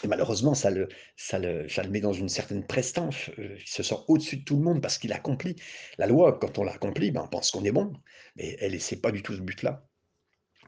malheureusement, 0.07 0.53
ça 0.53 0.69
le, 0.69 0.87
ça, 1.15 1.39
le, 1.39 1.67
met 1.89 2.01
dans 2.01 2.13
une 2.13 2.29
certaine 2.29 2.65
prestance. 2.65 3.29
Euh, 3.39 3.55
il 3.59 3.67
se 3.67 3.83
sent 3.83 3.95
au-dessus 4.07 4.37
de 4.37 4.43
tout 4.43 4.57
le 4.57 4.63
monde 4.63 4.81
parce 4.81 4.97
qu'il 4.97 5.13
accomplit. 5.13 5.55
La 5.97 6.07
loi, 6.07 6.37
quand 6.39 6.57
on 6.59 6.63
l'accomplit, 6.63 7.11
ben, 7.11 7.21
on 7.23 7.27
pense 7.27 7.51
qu'on 7.51 7.63
est 7.63 7.71
bon. 7.71 7.93
Mais 8.35 8.57
elle 8.59 8.73
n'est 8.73 8.97
pas 8.97 9.11
du 9.11 9.21
tout 9.23 9.33
ce 9.33 9.41
but-là. 9.41 9.85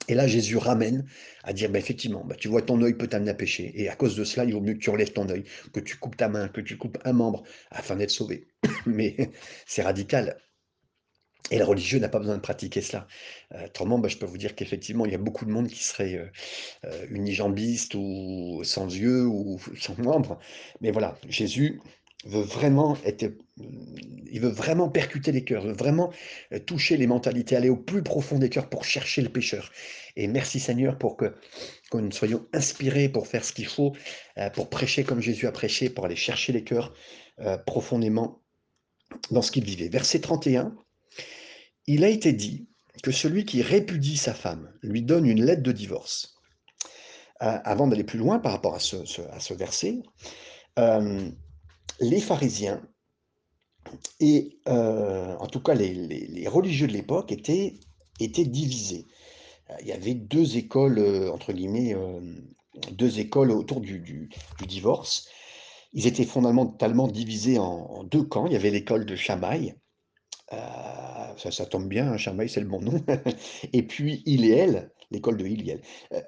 Et 0.10 0.16
là, 0.16 0.28
Jésus 0.28 0.58
ramène 0.58 1.08
à 1.44 1.54
dire, 1.54 1.70
ben, 1.70 1.80
effectivement, 1.80 2.25
ben, 2.25 2.36
tu 2.36 2.48
vois, 2.48 2.62
ton 2.62 2.82
œil 2.82 2.96
peut 2.96 3.08
t'amener 3.08 3.32
à 3.32 3.36
pécher. 3.36 3.72
Et 3.75 3.90
à 3.90 3.96
cause 3.96 4.16
de 4.16 4.24
cela, 4.24 4.46
il 4.46 4.54
vaut 4.54 4.62
mieux 4.62 4.74
que 4.74 4.80
tu 4.80 4.90
relèves 4.90 5.13
ton 5.13 5.30
œil, 5.30 5.44
que 5.74 5.80
tu 5.80 5.98
coupes 5.98 6.18
ta 6.18 6.28
main, 6.28 6.48
que 6.50 6.62
tu 6.62 6.78
coupes 6.78 6.98
un 7.06 7.13
membre, 7.13 7.44
afin 7.72 7.96
d'être 7.96 8.12
sauvé. 8.12 8.48
Mais 8.86 9.16
c'est 9.66 9.84
radical. 9.84 10.38
Et 11.52 11.58
le 11.58 11.66
religieux 11.66 12.00
n'a 12.00 12.10
pas 12.10 12.20
besoin 12.20 12.36
de 12.36 12.42
pratiquer 12.42 12.82
cela. 12.82 13.08
Euh, 13.54 13.66
autrement, 13.66 14.00
bah, 14.00 14.08
je 14.08 14.18
peux 14.18 14.26
vous 14.26 14.38
dire 14.38 14.56
qu'effectivement, 14.56 15.06
il 15.06 15.12
y 15.12 15.16
a 15.16 15.20
beaucoup 15.20 15.46
de 15.46 15.52
monde 15.52 15.68
qui 15.68 15.84
serait 15.84 16.16
euh, 16.16 16.26
euh, 16.86 17.06
unijambiste 17.10 17.96
ou 17.96 18.62
sans 18.64 18.88
yeux 18.88 19.26
ou 19.26 19.60
sans 19.80 19.98
membres. 19.98 20.40
Mais 20.82 20.92
voilà, 20.92 21.18
Jésus 21.28 21.82
veut 22.26 22.42
vraiment 22.42 22.98
être, 23.04 23.34
il 24.32 24.40
veut 24.40 24.48
vraiment 24.48 24.88
percuter 24.88 25.34
les 25.34 25.44
cœurs, 25.44 25.64
veut 25.64 25.74
vraiment 25.74 26.14
toucher 26.66 26.96
les 26.96 27.06
mentalités, 27.06 27.58
aller 27.58 27.68
au 27.68 27.76
plus 27.76 28.02
profond 28.02 28.40
des 28.40 28.50
cœurs 28.50 28.70
pour 28.70 28.86
chercher 28.86 29.22
le 29.22 29.28
pécheur. 29.28 29.70
Et 30.16 30.30
merci 30.30 30.62
Seigneur 30.62 30.98
pour 30.98 31.18
que 31.18 31.36
nous 31.94 32.12
soyons 32.14 32.48
inspirés 32.54 33.10
pour 33.10 33.28
faire 33.28 33.44
ce 33.44 33.52
qu'il 33.52 33.68
faut, 33.68 33.92
pour 34.54 34.70
prêcher 34.70 35.04
comme 35.04 35.20
Jésus 35.20 35.48
a 35.48 35.52
prêché, 35.52 35.90
pour 35.90 36.06
aller 36.06 36.16
chercher 36.16 36.54
les 36.54 36.64
cœurs 36.64 36.94
profondément 37.66 38.42
dans 39.32 39.42
ce 39.42 39.52
qu'il 39.52 39.66
vivait. 39.66 39.90
Verset 39.90 40.22
31. 40.22 40.74
Il 41.88 42.04
a 42.04 42.10
été 42.10 42.34
dit 42.34 42.70
que 43.02 43.12
celui 43.12 43.46
qui 43.46 43.62
répudie 43.62 44.18
sa 44.18 44.34
femme 44.34 44.72
lui 44.82 45.02
donne 45.02 45.25
une 45.25 45.44
lettre 45.44 45.63
de 45.63 45.72
divorce. 45.72 46.34
Euh, 47.42 47.60
avant 47.66 47.88
d'aller 47.88 48.06
plus 48.06 48.20
loin 48.20 48.40
par 48.40 48.54
rapport 48.54 48.75
à 48.75 48.80
ce, 48.80 49.54
verset, 49.54 50.02
euh, 50.80 51.30
les 52.00 52.22
pharisiens 52.22 52.82
et 54.22 54.60
euh, 54.70 55.36
en 55.38 55.48
tout 55.48 55.60
cas 55.60 55.74
les, 55.74 56.48
religieux 56.48 56.88
de 56.88 56.94
l'époque 56.94 57.32
étaient, 57.32 57.80
divisés. 58.20 59.08
Il 59.82 59.88
y 59.88 59.92
avait 59.92 60.13
deux 60.13 60.56
écoles, 60.56 61.00
entre 61.34 61.52
guillemets, 61.52 61.96
deux 62.92 63.20
écoles 63.20 63.52
autour 63.52 63.82
du, 63.82 64.30
divorce. 64.66 65.28
Ils 65.92 66.08
étaient 66.08 66.25
fondamentalement 66.25 67.08
divisés 67.08 67.58
en, 67.58 67.66
en 67.66 68.04
deux 68.04 68.24
camps. 68.24 68.46
Il 68.46 68.54
y 68.54 68.56
avait 68.56 68.70
l'école 68.70 69.06
de 69.06 69.16
Chamaï, 69.16 69.75
ça, 70.50 71.52
ça 71.52 71.66
tombe 71.66 71.88
bien, 71.88 72.18
Chamaï, 72.18 72.50
c'est 72.50 72.62
le 72.62 72.68
bon 72.68 72.82
nom. 72.82 73.00
et 73.74 73.84
puis 73.84 74.22
Iliel, 74.26 74.92
l'école 75.12 75.38
de 75.38 75.46
Iliel. 75.46 75.82
Euh, 76.14 76.22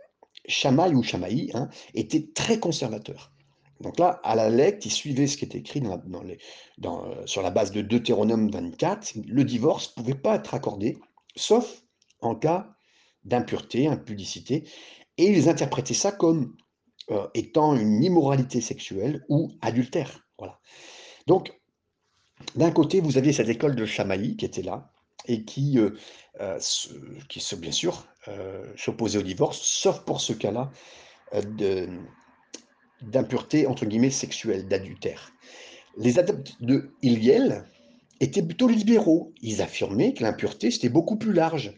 Chamaï 0.48 0.94
ou 0.94 1.04
Chamaï 1.04 1.52
hein, 1.54 1.70
était 1.94 2.30
très 2.34 2.60
conservateur. 2.60 3.32
Donc 3.82 4.00
là, 4.00 4.22
à 4.24 4.36
la 4.36 4.50
lettre, 4.50 4.86
il 4.86 4.92
suivait 4.92 5.28
ce 5.28 5.38
qui 5.38 5.46
était 5.46 5.58
écrit 5.58 5.84
euh, 5.84 7.26
sur 7.26 7.42
la 7.42 7.52
base 7.52 7.72
de 7.72 7.82
Deutéronome 7.82 8.50
24. 8.50 9.14
Le 9.28 9.44
divorce 9.44 9.90
ne 9.90 10.02
pouvait 10.02 10.18
pas 10.18 10.36
être 10.36 10.54
accordé, 10.54 10.98
sauf 11.36 11.84
en 12.22 12.36
cas 12.36 12.76
d'impureté, 13.24 13.88
impudicité. 13.88 14.70
Et 15.18 15.26
ils 15.26 15.50
interprétaient 15.50 15.94
ça 15.94 16.12
comme 16.12 16.56
euh, 17.12 17.28
étant 17.34 17.76
une 17.76 18.04
immoralité 18.04 18.62
sexuelle 18.62 19.26
ou 19.30 19.52
adultère. 19.62 20.26
Voilà. 20.38 20.60
Donc, 21.28 21.60
d'un 22.56 22.72
côté, 22.72 23.00
vous 23.00 23.18
aviez 23.18 23.34
cette 23.34 23.50
école 23.50 23.76
de 23.76 23.86
Chamaï 23.86 24.36
qui 24.36 24.46
était 24.46 24.62
là, 24.62 24.92
et 25.28 25.44
qui, 25.44 25.80
euh, 25.80 25.92
euh, 26.42 26.60
qui 27.30 27.40
se, 27.40 27.56
bien 27.56 27.72
sûr, 27.72 28.06
euh, 28.28 28.64
s'opposait 28.76 29.20
au 29.20 29.24
divorce, 29.24 29.62
sauf 29.62 30.02
pour 30.06 30.22
ce 30.22 30.34
cas-là 30.34 30.72
d'impureté, 33.02 33.68
entre 33.68 33.86
guillemets, 33.86 34.10
sexuelle, 34.10 34.68
d'adultère. 34.68 35.34
Les 35.98 36.18
adeptes 36.18 36.56
de 36.62 36.94
Iliel 37.02 37.66
étaient 38.22 38.42
plutôt 38.42 38.68
libéraux. 38.68 39.34
Ils 39.42 39.62
affirmaient 39.62 40.14
que 40.14 40.24
l'impureté, 40.24 40.72
c'était 40.72 40.90
beaucoup 40.90 41.18
plus 41.18 41.34
large. 41.34 41.74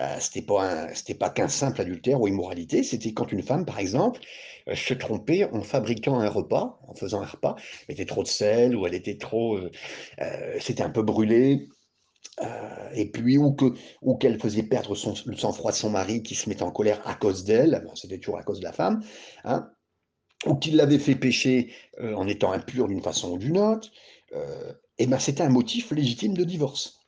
Euh, 0.00 0.16
c'était 0.20 0.42
pas 0.42 0.88
pas 1.18 1.30
qu'un 1.30 1.48
simple 1.48 1.80
adultère 1.80 2.20
ou 2.20 2.28
immoralité, 2.28 2.82
c'était 2.82 3.12
quand 3.12 3.32
une 3.32 3.42
femme, 3.42 3.64
par 3.64 3.78
exemple, 3.78 4.20
se 4.74 4.94
trompait 4.94 5.44
en 5.44 5.62
fabriquant 5.62 6.20
un 6.20 6.28
repas, 6.28 6.78
en 6.88 6.94
faisant 6.94 7.22
un 7.22 7.26
repas, 7.26 7.56
mettait 7.88 8.06
trop 8.06 8.22
de 8.22 8.28
sel 8.28 8.76
ou 8.76 8.86
elle 8.86 8.94
était 8.94 9.18
trop, 9.18 9.58
c'était 10.60 10.82
un 10.82 10.90
peu 10.90 11.02
brûlé, 11.02 11.68
euh, 12.40 12.90
et 12.94 13.10
puis, 13.10 13.36
ou 13.38 13.52
que 13.52 13.74
ou 14.00 14.16
qu'elle 14.16 14.40
faisait 14.40 14.62
perdre 14.62 14.94
son, 14.94 15.14
le 15.26 15.36
sang-froid 15.36 15.70
de 15.72 15.76
son 15.76 15.90
mari 15.90 16.22
qui 16.22 16.34
se 16.34 16.48
mettait 16.48 16.62
en 16.62 16.70
colère 16.70 17.06
à 17.06 17.14
cause 17.14 17.44
d'elle, 17.44 17.84
c'était 17.94 18.18
toujours 18.18 18.38
à 18.38 18.42
cause 18.42 18.60
de 18.60 18.64
la 18.64 18.72
femme, 18.72 19.04
hein, 19.44 19.70
ou 20.46 20.56
qu'il 20.56 20.76
l'avait 20.76 20.98
fait 20.98 21.16
pécher 21.16 21.72
euh, 22.00 22.14
en 22.14 22.28
étant 22.28 22.52
impur 22.52 22.88
d'une 22.88 23.02
façon 23.02 23.32
ou 23.32 23.38
d'une 23.38 23.58
autre, 23.58 23.90
euh, 24.34 24.72
et 24.98 25.06
ben 25.06 25.18
c'était 25.18 25.42
un 25.42 25.50
motif 25.50 25.92
légitime 25.92 26.34
de 26.36 26.44
divorce. 26.44 27.01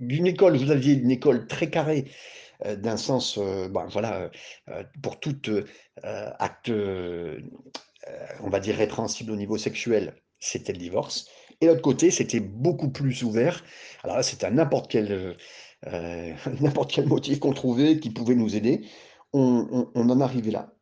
D'une 0.00 0.26
école, 0.26 0.56
vous 0.56 0.70
aviez 0.70 0.94
une 0.94 1.10
école 1.10 1.46
très 1.46 1.70
carrée, 1.70 2.10
d'un 2.64 2.96
sens, 2.96 3.38
ben, 3.38 3.86
voilà, 3.88 4.30
pour 5.02 5.20
tout 5.20 5.36
acte, 6.04 6.70
on 6.70 8.48
va 8.50 8.60
dire, 8.60 8.76
répréhensible 8.76 9.30
au 9.30 9.36
niveau 9.36 9.58
sexuel, 9.58 10.14
c'était 10.38 10.72
le 10.72 10.78
divorce. 10.78 11.28
Et 11.60 11.66
l'autre 11.66 11.82
côté, 11.82 12.10
c'était 12.10 12.40
beaucoup 12.40 12.90
plus 12.90 13.22
ouvert. 13.22 13.64
Alors 14.04 14.16
là, 14.16 14.22
c'était 14.22 14.50
n'importe 14.50 14.90
quel, 14.90 15.36
euh, 15.86 16.34
n'importe 16.60 16.92
quel 16.92 17.06
motif 17.06 17.40
qu'on 17.40 17.52
trouvait 17.52 17.98
qui 17.98 18.10
pouvait 18.10 18.34
nous 18.34 18.56
aider. 18.56 18.82
On, 19.32 19.90
en 19.94 20.20
arrivait 20.20 20.50
là. 20.50 20.72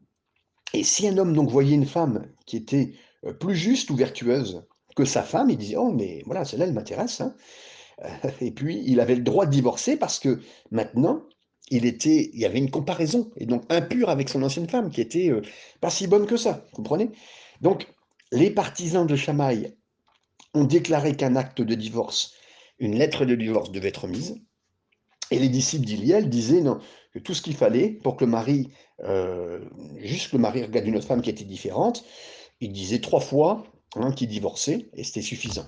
Et 0.75 0.85
si 0.85 1.09
un 1.09 1.18
homme 1.18 1.35
donc 1.35 1.50
voyait 1.50 1.75
une 1.75 1.87
femme 1.87 2.28
qui 2.47 2.56
était 2.56 2.92
euh, 3.25 3.33
plus 3.33 3.56
juste 3.56 3.90
ou 3.90 3.97
vertueuse 3.97 4.64
que 4.97 5.04
sa 5.04 5.23
femme, 5.23 5.50
il 5.50 5.56
disait 5.56 5.76
Oh, 5.76 5.92
mais 5.92 6.23
voilà, 6.26 6.44
celle-là, 6.44 6.66
elle 6.66 6.73
m'intéresse. 6.73 7.21
Hein. 7.21 7.35
Et 8.41 8.51
puis, 8.51 8.83
il 8.87 9.01
avait 9.01 9.15
le 9.15 9.23
droit 9.23 9.47
de 9.47 9.51
divorcer 9.51 9.97
parce 9.97 10.19
que 10.19 10.41
maintenant, 10.71 11.23
il, 11.71 11.87
était, 11.87 12.31
il 12.33 12.41
y 12.41 12.45
avait 12.45 12.59
une 12.59 12.71
comparaison, 12.71 13.31
et 13.37 13.47
donc 13.47 13.65
impur 13.71 14.11
avec 14.11 14.29
son 14.29 14.43
ancienne 14.43 14.69
femme, 14.69 14.91
qui 14.91 15.01
était 15.01 15.31
euh, 15.31 15.43
pas 15.81 15.91
si 15.91 16.07
bonne 16.07 16.27
que 16.27 16.37
ça, 16.37 16.65
vous 16.71 16.77
comprenez? 16.77 17.11
Donc, 17.61 17.87
les 18.33 18.51
partisans 18.51 19.07
de 19.07 19.17
Chamaï 19.17 19.75
ont 20.55 20.65
déclaré 20.65 21.17
qu'un 21.17 21.37
acte 21.37 21.63
de 21.63 21.75
divorce, 21.75 22.35
une 22.79 22.97
lettre 22.97 23.25
de 23.25 23.35
divorce 23.35 23.71
devait 23.71 23.89
être 23.89 24.09
mise. 24.09 24.37
Et 25.31 25.39
les 25.39 25.49
disciples 25.49 25.87
d'Iliel 25.87 26.29
disaient 26.29 26.61
non, 26.61 26.81
que 27.13 27.19
tout 27.19 27.35
ce 27.35 27.43
qu'il 27.43 27.57
fallait 27.57 27.89
pour 27.89 28.17
que 28.17 28.25
le 28.25 28.31
mari, 28.31 28.71
euh, 29.05 29.65
juste 29.99 30.33
le 30.33 30.39
mari 30.39 30.63
regarde 30.63 30.87
une 30.87 30.97
autre 30.97 31.07
femme 31.07 31.23
qui 31.23 31.31
était 31.31 31.45
différente, 31.45 32.05
il 32.61 32.73
disait 32.73 33.01
trois 33.01 33.21
fois 33.21 33.65
hein, 33.97 34.13
qu'il 34.13 34.29
divorçait 34.29 34.91
et 34.95 35.05
c'était 35.05 35.23
suffisant. 35.23 35.67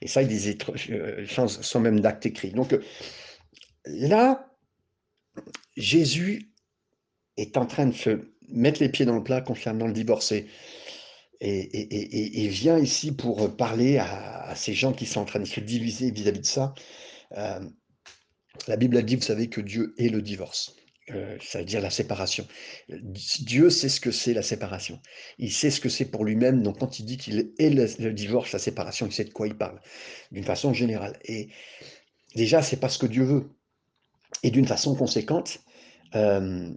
Et 0.00 0.08
ça, 0.08 0.22
il 0.22 0.28
disait 0.28 0.58
euh, 0.90 1.26
sans, 1.26 1.80
même 1.80 2.00
d'acte 2.00 2.26
écrit. 2.26 2.50
Donc 2.50 2.72
euh, 2.72 2.82
là, 3.86 4.50
Jésus 5.76 6.52
est 7.36 7.56
en 7.56 7.66
train 7.66 7.86
de 7.86 7.94
se 7.94 8.32
mettre 8.48 8.80
les 8.80 8.88
pieds 8.88 9.06
dans 9.06 9.16
le 9.16 9.24
plat 9.24 9.40
concernant 9.40 9.86
le 9.86 9.92
divorce 9.92 10.32
et, 10.32 10.46
et, 11.40 12.48
vient 12.48 12.78
ici 12.78 13.12
pour 13.12 13.56
parler 13.56 13.98
à, 13.98 14.54
ces 14.54 14.72
gens 14.72 14.92
qui 14.92 15.04
sont 15.06 15.20
en 15.20 15.24
train 15.24 15.40
de 15.40 15.44
se 15.44 15.60
diviser 15.60 16.10
vis-à-vis 16.10 16.40
de 16.40 16.46
ça. 16.46 16.74
Euh, 17.36 17.60
la 18.68 18.76
Bible 18.76 18.96
a 18.96 19.02
dit, 19.02 19.16
vous 19.16 19.22
savez, 19.22 19.48
que 19.48 19.60
Dieu 19.60 19.94
est 19.98 20.08
le 20.08 20.22
divorce. 20.22 20.76
Euh, 21.10 21.36
veut 21.52 21.64
dire 21.64 21.82
la 21.82 21.90
séparation. 21.90 22.46
Dieu 22.88 23.68
sait 23.68 23.90
ce 23.90 24.00
que 24.00 24.10
c'est 24.10 24.32
la 24.32 24.42
séparation. 24.42 25.00
Il 25.38 25.52
sait 25.52 25.70
ce 25.70 25.78
que 25.80 25.90
c'est 25.90 26.06
pour 26.06 26.24
lui-même. 26.24 26.62
Donc, 26.62 26.78
quand 26.78 26.98
il 26.98 27.04
dit 27.04 27.18
qu'il 27.18 27.52
est 27.58 27.70
le, 27.70 28.12
divorce, 28.12 28.52
la 28.52 28.58
séparation, 28.58 29.06
il 29.06 29.12
sait 29.12 29.24
de 29.24 29.30
quoi 29.30 29.46
il 29.46 29.54
parle, 29.54 29.80
d'une 30.32 30.44
façon 30.44 30.72
générale. 30.72 31.18
Et 31.24 31.50
déjà, 32.36 32.62
c'est 32.62 32.78
pas 32.78 32.88
ce 32.88 32.98
que 32.98 33.06
Dieu 33.06 33.24
veut. 33.24 33.50
Et 34.42 34.50
d'une 34.50 34.66
façon 34.66 34.94
conséquente, 34.94 35.60
euh, 36.14 36.70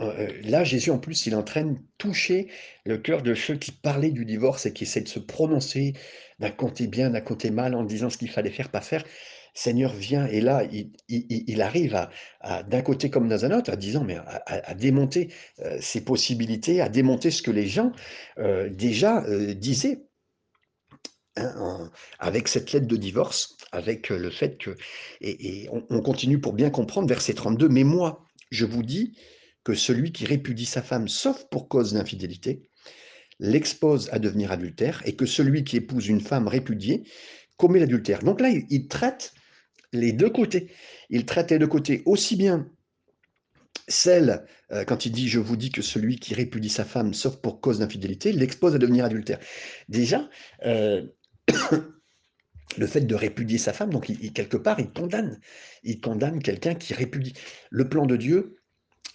euh, 0.00 0.32
là, 0.44 0.64
Jésus, 0.64 0.90
en 0.90 0.98
plus, 0.98 1.26
il 1.26 1.34
est 1.34 1.76
toucher 1.98 2.48
le 2.86 2.96
cœur 2.96 3.22
de 3.22 3.34
ceux 3.34 3.56
qui 3.56 3.72
parlaient 3.72 4.10
du 4.10 4.24
divorce 4.24 4.64
et 4.64 4.72
qui 4.72 4.84
essaient 4.84 5.02
de 5.02 5.08
se 5.08 5.18
prononcer 5.18 5.92
d'un 6.38 6.50
côté 6.50 6.86
bien, 6.86 7.10
d'un 7.10 7.20
côté 7.20 7.50
mal, 7.50 7.74
en 7.74 7.84
disant 7.84 8.08
ce 8.08 8.16
qu'il 8.16 8.30
fallait 8.30 8.50
faire, 8.50 8.70
pas 8.70 8.80
faire. 8.80 9.04
Seigneur 9.58 9.92
vient 9.92 10.26
et 10.26 10.40
là, 10.40 10.62
il, 11.08 11.62
arrive 11.62 12.08
à, 12.40 12.62
d'un 12.62 12.80
côté 12.80 13.10
comme 13.10 13.28
dans 13.28 13.44
un 13.44 13.50
autre, 13.50 13.72
à 13.72 13.76
disant, 13.76 14.04
mais 14.04 14.16
à, 14.46 14.74
démonter 14.74 15.32
euh, 15.64 15.78
ces 15.80 16.00
possibilités, 16.00 16.80
à 16.80 16.88
démonter 16.88 17.32
ce 17.32 17.42
que 17.42 17.50
les 17.50 17.66
gens 17.66 17.90
euh, 18.38 18.68
déjà 18.68 19.24
euh, 19.24 19.54
disaient. 19.54 20.04
Hein, 21.36 21.90
avec 22.18 22.48
cette 22.48 22.72
lettre 22.72 22.86
de 22.86 22.96
divorce, 22.96 23.56
avec 23.70 24.08
le 24.08 24.30
fait 24.30 24.58
que, 24.58 24.76
et, 25.20 25.68
on, 25.70 25.84
on, 25.90 26.02
continue 26.02 26.40
pour 26.40 26.52
bien 26.52 26.68
comprendre, 26.70 27.08
verset 27.08 27.34
32, 27.34 27.68
mais 27.68 27.84
moi, 27.84 28.26
je 28.50 28.64
vous 28.64 28.82
dis 28.82 29.16
que 29.62 29.74
celui 29.74 30.10
qui 30.10 30.24
répudie 30.24 30.66
sa 30.66 30.82
femme, 30.82 31.06
sauf 31.06 31.44
pour 31.50 31.68
cause 31.68 31.92
d'infidélité, 31.92 32.70
l'expose 33.38 34.08
à 34.10 34.18
devenir 34.18 34.50
adultère, 34.50 35.00
et 35.04 35.14
que 35.14 35.26
celui 35.26 35.62
qui 35.62 35.76
épouse 35.76 36.08
une 36.08 36.20
femme 36.20 36.48
répudiée 36.48 37.04
commet 37.56 37.78
l'adultère. 37.78 38.24
Donc 38.24 38.40
là, 38.40 38.50
il 38.50 38.88
traite 38.88 39.32
les 39.92 40.12
deux 40.12 40.30
côtés. 40.30 40.70
Il 41.10 41.24
traite 41.24 41.50
les 41.50 41.58
deux 41.58 41.66
côtés, 41.66 42.02
aussi 42.04 42.36
bien 42.36 42.68
celle, 43.88 44.44
euh, 44.70 44.84
quand 44.84 45.06
il 45.06 45.12
dit 45.12 45.28
Je 45.28 45.40
vous 45.40 45.56
dis 45.56 45.70
que 45.70 45.82
celui 45.82 46.16
qui 46.16 46.34
répudie 46.34 46.68
sa 46.68 46.84
femme, 46.84 47.14
sauf 47.14 47.36
pour 47.36 47.60
cause 47.60 47.78
d'infidélité, 47.78 48.32
l'expose 48.32 48.74
à 48.74 48.78
devenir 48.78 49.04
adultère. 49.04 49.38
Déjà, 49.88 50.28
euh, 50.66 51.06
le 52.78 52.86
fait 52.86 53.00
de 53.00 53.14
répudier 53.14 53.58
sa 53.58 53.72
femme, 53.72 53.90
donc 53.90 54.12
quelque 54.34 54.56
part, 54.56 54.78
il 54.78 54.90
condamne. 54.92 55.40
Il 55.82 56.00
condamne 56.00 56.42
quelqu'un 56.42 56.74
qui 56.74 56.94
répudie. 56.94 57.34
Le 57.70 57.88
plan 57.88 58.06
de 58.06 58.16
Dieu, 58.16 58.56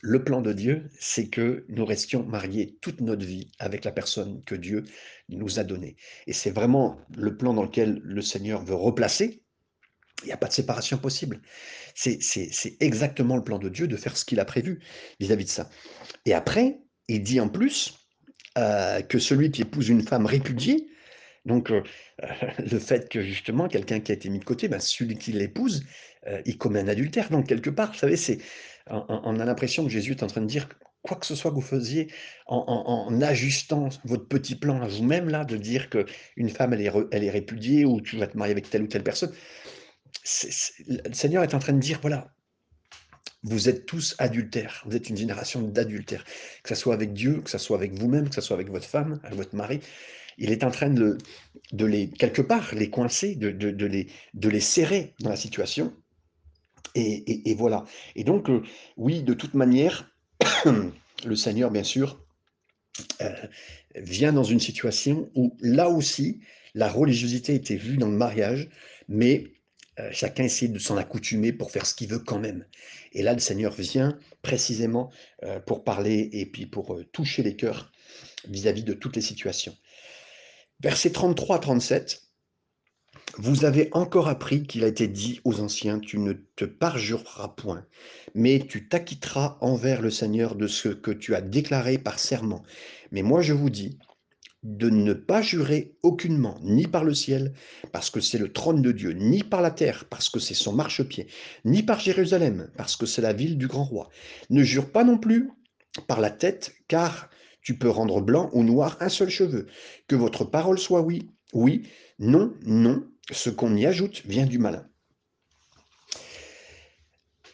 le 0.01 0.23
plan 0.23 0.41
de 0.41 0.51
Dieu, 0.51 0.89
c'est 0.99 1.29
que 1.29 1.65
nous 1.69 1.85
restions 1.85 2.23
mariés 2.23 2.77
toute 2.81 2.99
notre 2.99 3.25
vie 3.25 3.51
avec 3.59 3.85
la 3.85 3.91
personne 3.91 4.43
que 4.43 4.55
Dieu 4.55 4.83
nous 5.29 5.59
a 5.59 5.63
donnée. 5.63 5.95
Et 6.27 6.33
c'est 6.33 6.51
vraiment 6.51 6.99
le 7.15 7.37
plan 7.37 7.53
dans 7.53 7.63
lequel 7.63 8.01
le 8.03 8.21
Seigneur 8.21 8.65
veut 8.65 8.75
replacer 8.75 9.42
il 10.21 10.27
n'y 10.27 10.31
a 10.31 10.37
pas 10.37 10.47
de 10.47 10.53
séparation 10.53 10.97
possible. 10.97 11.41
C'est 11.95 12.77
exactement 12.79 13.35
le 13.35 13.43
plan 13.43 13.59
de 13.59 13.69
Dieu 13.69 13.87
de 13.87 13.97
faire 13.97 14.17
ce 14.17 14.25
qu'il 14.25 14.39
a 14.39 14.45
prévu 14.45 14.79
vis-à-vis 15.19 15.45
de 15.45 15.49
ça. 15.49 15.69
Et 16.25 16.33
après, 16.33 16.79
il 17.07 17.23
dit 17.23 17.39
en 17.39 17.49
plus 17.49 17.93
euh, 18.57 19.01
que 19.01 19.19
celui 19.19 19.51
qui 19.51 19.61
épouse 19.61 19.89
une 19.89 20.03
femme 20.03 20.25
répudiée, 20.25 20.87
donc 21.45 21.71
euh, 21.71 21.81
le 22.71 22.79
fait 22.79 23.09
que 23.09 23.21
justement 23.21 23.67
quelqu'un 23.67 23.99
qui 23.99 24.11
a 24.11 24.15
été 24.15 24.29
mis 24.29 24.39
de 24.39 24.45
côté, 24.45 24.67
ben, 24.67 24.79
celui 24.79 25.17
qui 25.17 25.33
l'épouse, 25.33 25.83
euh, 26.27 26.41
il 26.45 26.57
commet 26.57 26.79
un 26.79 26.87
adultère. 26.87 27.29
Donc 27.29 27.47
quelque 27.47 27.69
part, 27.69 27.91
vous 27.91 27.97
savez, 27.97 28.15
on, 28.87 29.39
a 29.39 29.45
l'impression 29.45 29.83
que 29.83 29.89
Jésus 29.89 30.11
est 30.11 30.23
en 30.23 30.27
train 30.27 30.41
de 30.41 30.47
dire 30.47 30.69
quoi 31.01 31.17
que 31.17 31.25
ce 31.25 31.35
soit 31.35 31.51
que 31.51 31.55
vous 31.55 31.61
faisiez 31.61 32.07
en, 32.47 33.21
ajustant 33.21 33.89
votre 34.05 34.25
petit 34.27 34.55
plan 34.55 34.81
à 34.81 34.87
vous-même 34.87 35.29
là, 35.29 35.43
de 35.43 35.57
dire 35.57 35.89
que 35.89 36.05
une 36.37 36.49
femme 36.49 36.73
elle 36.73 36.81
est, 36.81 36.91
elle 37.11 37.23
est 37.25 37.29
répudiée 37.29 37.83
ou 37.83 37.99
tu 37.99 38.17
vas 38.17 38.27
te 38.27 38.37
marier 38.37 38.53
avec 38.53 38.69
telle 38.69 38.83
ou 38.83 38.87
telle 38.87 39.03
personne 39.03 39.33
le 40.87 41.13
Seigneur 41.13 41.43
est 41.43 41.53
en 41.53 41.59
train 41.59 41.73
de 41.73 41.79
dire, 41.79 41.99
voilà, 42.01 42.33
vous 43.43 43.67
êtes 43.67 43.85
tous 43.85 44.15
adultères, 44.19 44.83
vous 44.85 44.95
êtes 44.95 45.09
une 45.09 45.17
génération 45.17 45.61
d'adultères, 45.61 46.23
que 46.63 46.69
ce 46.69 46.75
soit 46.75 46.93
avec 46.93 47.13
Dieu, 47.13 47.41
que 47.41 47.49
ce 47.49 47.57
soit 47.57 47.77
avec 47.77 47.93
vous-même, 47.93 48.29
que 48.29 48.35
ce 48.35 48.41
soit 48.41 48.55
avec 48.55 48.69
votre 48.69 48.85
femme, 48.85 49.19
avec 49.23 49.35
votre 49.35 49.55
mari. 49.55 49.81
Il 50.37 50.51
est 50.51 50.63
en 50.63 50.71
train 50.71 50.89
de, 50.89 51.17
de 51.73 51.85
les, 51.85 52.09
quelque 52.09 52.41
part, 52.41 52.73
les 52.73 52.89
coincer, 52.89 53.35
de, 53.35 53.51
de, 53.51 53.85
les, 53.85 54.07
de 54.33 54.49
les 54.49 54.61
serrer 54.61 55.13
dans 55.19 55.29
la 55.29 55.35
situation. 55.35 55.93
Et, 56.95 57.55
voilà. 57.57 57.85
Et 58.15 58.23
donc, 58.23 58.49
euh, 58.49 58.61
oui, 58.97 59.23
de 59.23 59.33
toute 59.33 59.55
manière, 59.55 60.11
le 61.25 61.35
Seigneur, 61.35 61.69
bien 61.71 61.83
sûr, 61.83 62.19
euh, 63.21 63.31
vient 63.95 64.31
dans 64.31 64.43
une 64.43 64.59
situation 64.59 65.29
où, 65.35 65.57
là 65.59 65.89
aussi, 65.89 66.39
la 66.75 66.89
religiosité 66.89 67.55
était 67.55 67.75
vue 67.75 67.97
dans 67.97 68.09
le 68.09 68.17
mariage, 68.17 68.69
mais 69.07 69.53
euh, 69.99 70.09
chacun 70.11 70.43
essaie 70.43 70.67
de 70.67 70.79
s'en 70.79 70.97
accoutumer 70.97 71.53
pour 71.53 71.71
faire 71.71 71.85
ce 71.85 71.93
qu'il 71.93 72.09
veut 72.09 72.19
quand 72.19 72.39
même. 72.39 72.65
Et 73.11 73.21
là, 73.21 73.33
le 73.33 73.39
Seigneur 73.39 73.73
vient 73.73 74.17
précisément 74.41 75.11
euh, 75.43 75.59
pour 75.59 75.83
parler 75.83 76.29
et 76.33 76.45
puis 76.45 76.65
pour 76.65 76.95
euh, 76.95 77.05
toucher 77.11 77.43
les 77.43 77.55
cœurs 77.55 77.91
vis-à-vis 78.47 78.83
de 78.83 78.93
toutes 78.93 79.15
les 79.15 79.21
situations. 79.21 79.75
Verset 80.79 81.09
33-37, 81.09 82.21
vous 83.37 83.65
avez 83.65 83.89
encore 83.93 84.27
appris 84.27 84.63
qu'il 84.63 84.83
a 84.83 84.87
été 84.87 85.07
dit 85.07 85.39
aux 85.43 85.59
anciens, 85.59 85.99
tu 85.99 86.17
ne 86.19 86.33
te 86.33 86.65
parjureras 86.65 87.49
point, 87.49 87.85
mais 88.35 88.65
tu 88.67 88.87
t'acquitteras 88.87 89.57
envers 89.61 90.01
le 90.01 90.11
Seigneur 90.11 90.55
de 90.55 90.67
ce 90.67 90.89
que 90.89 91.11
tu 91.11 91.35
as 91.35 91.41
déclaré 91.41 91.97
par 91.97 92.19
serment. 92.19 92.63
Mais 93.11 93.21
moi 93.21 93.41
je 93.41 93.53
vous 93.53 93.69
dis, 93.69 93.97
de 94.63 94.89
ne 94.89 95.13
pas 95.13 95.41
jurer 95.41 95.95
aucunement, 96.03 96.57
ni 96.61 96.87
par 96.87 97.03
le 97.03 97.13
ciel, 97.13 97.53
parce 97.91 98.09
que 98.09 98.21
c'est 98.21 98.37
le 98.37 98.51
trône 98.51 98.81
de 98.81 98.91
Dieu, 98.91 99.11
ni 99.11 99.43
par 99.43 99.61
la 99.61 99.71
terre, 99.71 100.05
parce 100.09 100.29
que 100.29 100.39
c'est 100.39 100.53
son 100.53 100.73
marchepied, 100.73 101.27
ni 101.65 101.83
par 101.83 101.99
Jérusalem, 101.99 102.71
parce 102.77 102.95
que 102.95 103.05
c'est 103.05 103.21
la 103.21 103.33
ville 103.33 103.57
du 103.57 103.67
grand 103.67 103.83
roi. 103.83 104.09
Ne 104.49 104.63
jure 104.63 104.91
pas 104.91 105.03
non 105.03 105.17
plus 105.17 105.51
par 106.07 106.21
la 106.21 106.31
tête, 106.31 106.73
car 106.87 107.29
tu 107.61 107.77
peux 107.77 107.89
rendre 107.89 108.21
blanc 108.21 108.49
ou 108.53 108.63
noir 108.63 108.97
un 108.99 109.09
seul 109.09 109.29
cheveu. 109.29 109.67
Que 110.07 110.15
votre 110.15 110.43
parole 110.45 110.79
soit 110.79 111.01
oui, 111.01 111.29
oui, 111.53 111.87
non, 112.19 112.53
non. 112.65 113.07
Ce 113.31 113.49
qu'on 113.49 113.75
y 113.75 113.85
ajoute 113.85 114.23
vient 114.25 114.45
du 114.45 114.59
malin. 114.59 114.85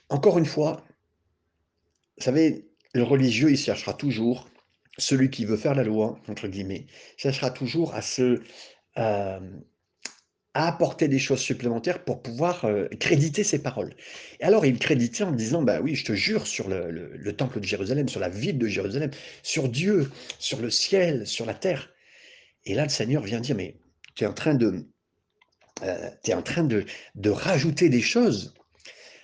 Encore 0.10 0.40
une 0.40 0.48
fois, 0.48 0.84
vous 2.18 2.24
savez, 2.24 2.68
le 2.94 3.04
religieux, 3.04 3.52
il 3.52 3.58
cherchera 3.58 3.94
toujours 3.94 4.49
celui 5.00 5.30
qui 5.30 5.46
veut 5.46 5.58
faire 5.58 5.76
la 5.76 5.84
loi, 5.84 6.20
entre 6.28 6.48
guillemets, 6.48 6.86
cherchera 7.18 7.50
toujours 7.52 7.94
à 7.96 8.02
se 8.02 8.42
à 10.54 10.68
apporter 10.68 11.08
des 11.08 11.20
choses 11.20 11.40
supplémentaires 11.40 12.04
pour 12.04 12.22
pouvoir 12.22 12.66
euh, 12.66 12.88
créditer 13.00 13.44
ses 13.44 13.62
paroles. 13.62 13.94
Et 14.40 14.44
alors 14.44 14.66
il 14.66 14.80
créditait 14.80 15.24
en 15.24 15.32
disant, 15.32 15.62
bah 15.62 15.80
oui, 15.82 15.96
je 15.96 16.06
te 16.06 16.14
jure 16.14 16.48
sur 16.48 16.68
le, 16.68 17.32
temple 17.34 17.60
de 17.60 17.66
Jérusalem, 17.66 18.10
sur 18.10 18.20
la 18.20 18.30
ville 18.30 18.58
de 18.58 18.68
Jérusalem, 18.68 19.12
sur 19.44 19.70
Dieu, 19.70 20.12
sur 20.40 20.60
le 20.60 20.70
ciel, 20.70 21.28
sur 21.28 21.46
la 21.46 21.54
terre. 21.54 21.90
Et 22.66 22.74
là, 22.74 22.84
le 22.84 22.90
Seigneur 22.90 23.24
vient 23.24 23.40
dire, 23.40 23.56
mais 23.56 23.76
tu 24.16 24.24
es 24.24 24.28
en 24.28 24.34
train 24.34 24.56
de, 24.56 24.86
euh, 25.84 26.10
es 26.26 26.34
en 26.34 26.42
train 26.42 26.64
de, 26.64 26.86
rajouter 27.30 27.90
des 27.90 28.02
choses 28.02 28.54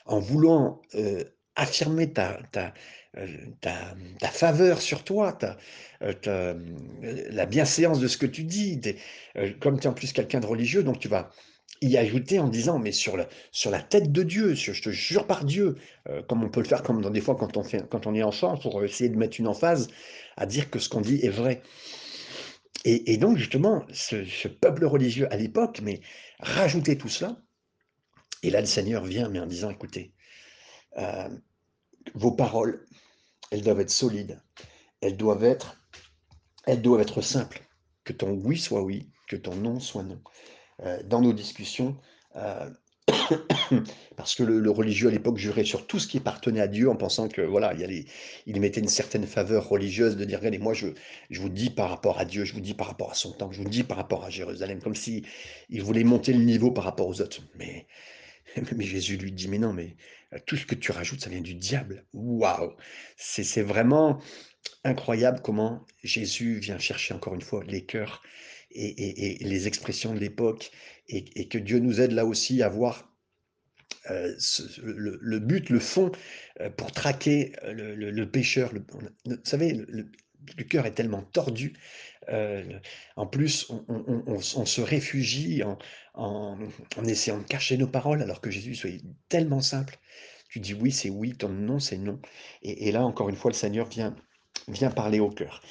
en 0.05 0.19
voulant 0.19 0.81
euh, 0.93 1.23
affirmer 1.55 2.13
ta, 2.13 2.39
euh, 3.17 3.27
ta, 3.61 4.27
faveur 4.27 4.81
sur 4.81 5.03
toi, 5.05 5.37
euh, 6.01 6.13
ta, 6.13 6.55
la 7.01 7.45
bienséance 7.45 7.99
de 7.99 8.07
ce 8.07 8.17
que 8.17 8.25
tu 8.25 8.43
dis. 8.43 8.81
Euh, 9.37 9.53
comme 9.59 9.79
tu 9.79 9.85
es 9.85 9.89
en 9.89 9.93
plus 9.93 10.11
quelqu'un 10.11 10.41
de 10.41 10.45
religieux, 10.45 10.83
donc 10.83 10.99
tu 10.99 11.07
vas 11.07 11.31
y 11.81 11.97
ajouter 11.97 12.39
en 12.39 12.49
disant, 12.49 12.77
mais 12.77 12.91
sur, 12.91 13.15
la, 13.15 13.27
sur 13.51 13.71
la 13.71 13.81
tête 13.81 14.11
de 14.11 14.23
Dieu, 14.23 14.53
je 14.53 14.81
te 14.81 14.89
jure 14.89 15.27
par 15.27 15.45
Dieu, 15.45 15.75
comme 16.27 16.41
on 16.43 16.49
peut 16.49 16.61
le 16.61 16.67
faire 16.67 16.83
comme 16.83 17.01
dans 17.01 17.09
des 17.09 17.19
fois 17.19 17.35
quand 17.35 17.57
on, 17.57 17.63
quand 17.63 18.07
on 18.07 18.15
est 18.15 18.23
enfant, 18.23 18.57
pour 18.57 18.83
essayer 18.83 19.09
de 19.09 19.17
mettre 19.17 19.39
une 19.39 19.47
emphase 19.47 19.89
à 20.37 20.45
dire 20.45 20.69
que 20.69 20.79
ce 20.79 20.87
qu'on 20.87 21.01
dit 21.01 21.19
est 21.21 21.29
vrai. 21.29 21.61
Et, 22.85 23.17
donc 23.17 23.37
justement, 23.37 23.85
ce, 23.91 24.47
peuple 24.47 24.85
religieux 24.85 25.27
à 25.33 25.37
l'époque, 25.37 25.81
mais 25.83 25.99
rajouter 26.39 26.97
tout 26.97 27.09
cela, 27.09 27.41
et 28.41 28.51
là 28.51 28.61
le 28.61 28.67
Seigneur 28.67 29.03
vient, 29.03 29.27
mais 29.29 29.39
en 29.39 29.47
disant, 29.47 29.69
écoutez, 29.69 30.13
vos 32.13 32.31
paroles, 32.31 32.85
elles 33.55 33.61
doivent 33.61 33.79
être 33.79 33.89
solides, 33.89 34.41
elles 34.99 35.15
doivent 35.15 35.45
être, 35.45 35.77
elles 36.65 36.83
simples, 37.21 37.61
que 38.03 38.11
ton 38.11 38.31
oui 38.31 38.57
soit 38.57 38.83
oui, 38.83 39.09
que 39.29 39.37
ton 39.37 39.55
non 39.55 39.79
soit 39.79 40.03
non. 40.03 40.19
Euh, 40.83 41.01
dans 41.05 41.21
nos 41.21 41.31
discussions, 41.31 41.95
euh, 42.35 42.69
parce 44.17 44.35
que 44.35 44.43
le, 44.43 44.69
religieux 44.69 45.07
à 45.07 45.11
l'époque 45.11 45.37
jurait 45.37 45.63
sur 45.63 45.87
tout 45.87 45.99
ce 45.99 46.07
qui 46.07 46.17
appartenait 46.17 46.59
à 46.59 46.67
Dieu 46.67 46.89
en 46.89 46.97
pensant 46.97 47.29
que 47.29 47.41
voilà, 47.41 47.73
il, 47.73 47.89
y 47.89 48.05
il 48.45 48.59
mettait 48.59 48.81
une 48.81 48.89
certaine 48.89 49.25
faveur 49.25 49.69
religieuse 49.69 50.17
de 50.17 50.25
dire 50.25 50.39
regardez, 50.39 50.57
moi 50.57 50.73
je, 50.73 50.87
je 51.29 51.39
vous 51.39 51.47
dis 51.47 51.69
par 51.69 51.89
rapport 51.89 52.19
à 52.19 52.25
Dieu, 52.25 52.43
je 52.43 52.53
vous 52.53 52.59
dis 52.59 52.73
par 52.73 52.87
rapport 52.87 53.11
à 53.11 53.15
son 53.15 53.31
temple, 53.31 53.55
je 53.55 53.61
vous 53.61 53.69
dis 53.69 53.83
par 53.83 53.95
rapport 53.95 54.25
à 54.25 54.29
Jérusalem, 54.29 54.81
comme 54.81 54.95
si 54.95 55.23
il 55.69 55.81
voulait 55.81 56.03
monter 56.03 56.33
le 56.33 56.43
niveau 56.43 56.71
par 56.71 56.83
rapport 56.83 57.07
aux 57.07 57.21
autres. 57.21 57.39
Mais, 57.57 57.87
mais 58.75 58.85
Jésus 58.85 59.17
lui 59.17 59.31
dit 59.31 59.47
mais 59.47 59.59
non, 59.59 59.73
mais 59.73 59.95
tout 60.45 60.57
ce 60.57 60.65
que 60.65 60.75
tu 60.75 60.91
rajoutes, 60.91 61.21
ça 61.21 61.29
vient 61.29 61.41
du 61.41 61.55
diable. 61.55 62.05
Waouh 62.13 62.75
C'est 63.17 63.61
vraiment 63.61 64.21
incroyable 64.83 65.41
comment 65.43 65.85
Jésus 66.03 66.59
vient 66.59 66.79
chercher 66.79 67.13
encore 67.13 67.35
une 67.35 67.41
fois 67.41 67.63
les 67.65 67.85
cœurs 67.85 68.21
et, 68.71 69.37
les 69.41 69.67
expressions 69.67 70.13
de 70.13 70.19
l'époque 70.19 70.71
et, 71.07 71.47
que 71.47 71.57
Dieu 71.57 71.79
nous 71.79 72.01
aide 72.01 72.11
là 72.11 72.25
aussi 72.25 72.61
à 72.61 72.69
voir 72.69 73.11
euh, 74.11 74.35
le, 74.83 75.39
but, 75.39 75.69
le 75.69 75.79
fond 75.79 76.11
euh, 76.59 76.69
pour 76.69 76.91
traquer 76.91 77.53
le, 77.63 78.25
pécheur. 78.25 78.71
vous 78.73 79.37
savez, 79.43 79.73
le, 79.73 80.63
cœur 80.63 80.85
est 80.85 80.93
tellement 80.93 81.23
tordu. 81.23 81.73
Euh, 82.29 82.63
en 83.15 83.27
plus, 83.27 83.71
on, 83.87 84.39
se 84.39 84.81
réfugie 84.81 85.63
en, 86.13 86.57
essayant 87.05 87.37
de 87.37 87.43
cacher 87.43 87.77
nos 87.77 87.87
paroles 87.87 88.21
alors 88.21 88.41
que 88.41 88.49
Jésus 88.49 88.75
soit 88.75 88.91
tellement 89.29 89.61
simple. 89.61 89.97
Tu 90.49 90.59
dis 90.59 90.73
oui, 90.73 90.91
c'est 90.91 91.09
oui, 91.09 91.35
ton 91.35 91.49
non, 91.49 91.79
c'est 91.79 91.97
non. 91.97 92.19
Et, 92.61 92.91
là, 92.91 93.05
encore 93.05 93.29
une 93.29 93.35
fois, 93.35 93.51
le 93.51 93.55
Seigneur 93.55 93.87
vient, 93.87 94.15
vient 94.67 94.89
parler 94.89 95.19
au 95.19 95.29
cœur. 95.29 95.61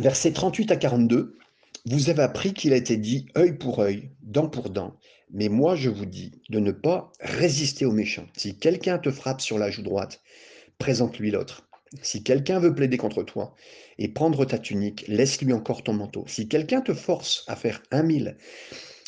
Versets 0.00 0.32
38 0.32 0.70
à 0.70 0.76
42, 0.76 1.38
vous 1.84 2.10
avez 2.10 2.22
appris 2.22 2.54
qu'il 2.54 2.72
a 2.72 2.76
été 2.76 2.96
dit 2.96 3.26
œil 3.36 3.58
pour 3.58 3.80
œil, 3.80 4.10
dent 4.22 4.48
pour 4.48 4.70
dent. 4.70 4.96
Mais 5.30 5.48
moi, 5.48 5.76
je 5.76 5.90
vous 5.90 6.06
dis 6.06 6.32
de 6.50 6.58
ne 6.58 6.72
pas 6.72 7.12
résister 7.20 7.84
aux 7.84 7.92
méchants. 7.92 8.26
Si 8.36 8.58
quelqu'un 8.58 8.98
te 8.98 9.10
frappe 9.10 9.40
sur 9.40 9.58
la 9.58 9.70
joue 9.70 9.82
droite, 9.82 10.20
présente-lui 10.78 11.30
l'autre. 11.30 11.68
Si 12.00 12.22
quelqu'un 12.22 12.58
veut 12.58 12.74
plaider 12.74 12.96
contre 12.96 13.22
toi 13.22 13.54
et 13.98 14.08
prendre 14.08 14.44
ta 14.44 14.58
tunique, 14.58 15.04
laisse-lui 15.08 15.52
encore 15.52 15.82
ton 15.82 15.92
manteau. 15.92 16.24
Si 16.26 16.48
quelqu'un 16.48 16.80
te 16.80 16.94
force 16.94 17.44
à 17.48 17.56
faire 17.56 17.82
un 17.90 18.02
mille, 18.02 18.38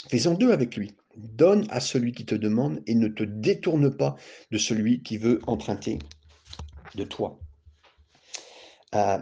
fais-en 0.08 0.34
deux 0.34 0.52
avec 0.52 0.76
lui. 0.76 0.94
Donne 1.16 1.66
à 1.70 1.80
celui 1.80 2.12
qui 2.12 2.26
te 2.26 2.34
demande 2.34 2.82
et 2.86 2.94
ne 2.94 3.08
te 3.08 3.22
détourne 3.22 3.96
pas 3.96 4.16
de 4.50 4.58
celui 4.58 5.02
qui 5.02 5.16
veut 5.16 5.40
emprunter 5.46 5.98
de 6.96 7.04
toi. 7.04 7.38
Euh, 8.94 9.18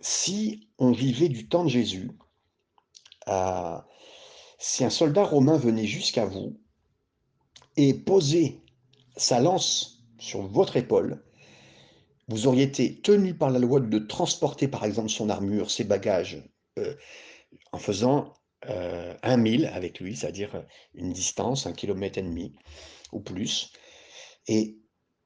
si 0.00 0.68
on 0.78 0.92
vivait 0.92 1.28
du 1.28 1.48
temps 1.48 1.64
de 1.64 1.70
Jésus, 1.70 2.10
euh, 3.28 3.78
si 4.58 4.84
un 4.84 4.90
soldat 4.90 5.24
romain 5.24 5.56
venait 5.56 5.86
jusqu'à 5.86 6.24
vous 6.24 6.58
et 7.76 7.94
posait 7.94 8.60
sa 9.16 9.40
lance 9.40 10.04
sur 10.18 10.42
votre 10.42 10.76
épaule, 10.76 11.22
vous 12.28 12.46
auriez 12.46 12.64
été 12.64 13.00
tenu 13.00 13.34
par 13.34 13.50
la 13.50 13.58
loi 13.58 13.80
de 13.80 13.98
transporter 13.98 14.68
par 14.68 14.84
exemple 14.84 15.08
son 15.08 15.30
armure, 15.30 15.70
ses 15.70 15.84
bagages, 15.84 16.42
euh, 16.78 16.94
en 17.72 17.78
faisant 17.78 18.34
euh, 18.68 19.14
un 19.22 19.36
mille 19.36 19.66
avec 19.66 20.00
lui, 20.00 20.16
c'est-à-dire 20.16 20.64
une 20.94 21.12
distance, 21.12 21.66
un 21.66 21.72
kilomètre 21.72 22.18
et 22.18 22.22
demi 22.22 22.54
ou 23.12 23.20
plus. 23.20 23.72
Et 24.46 24.78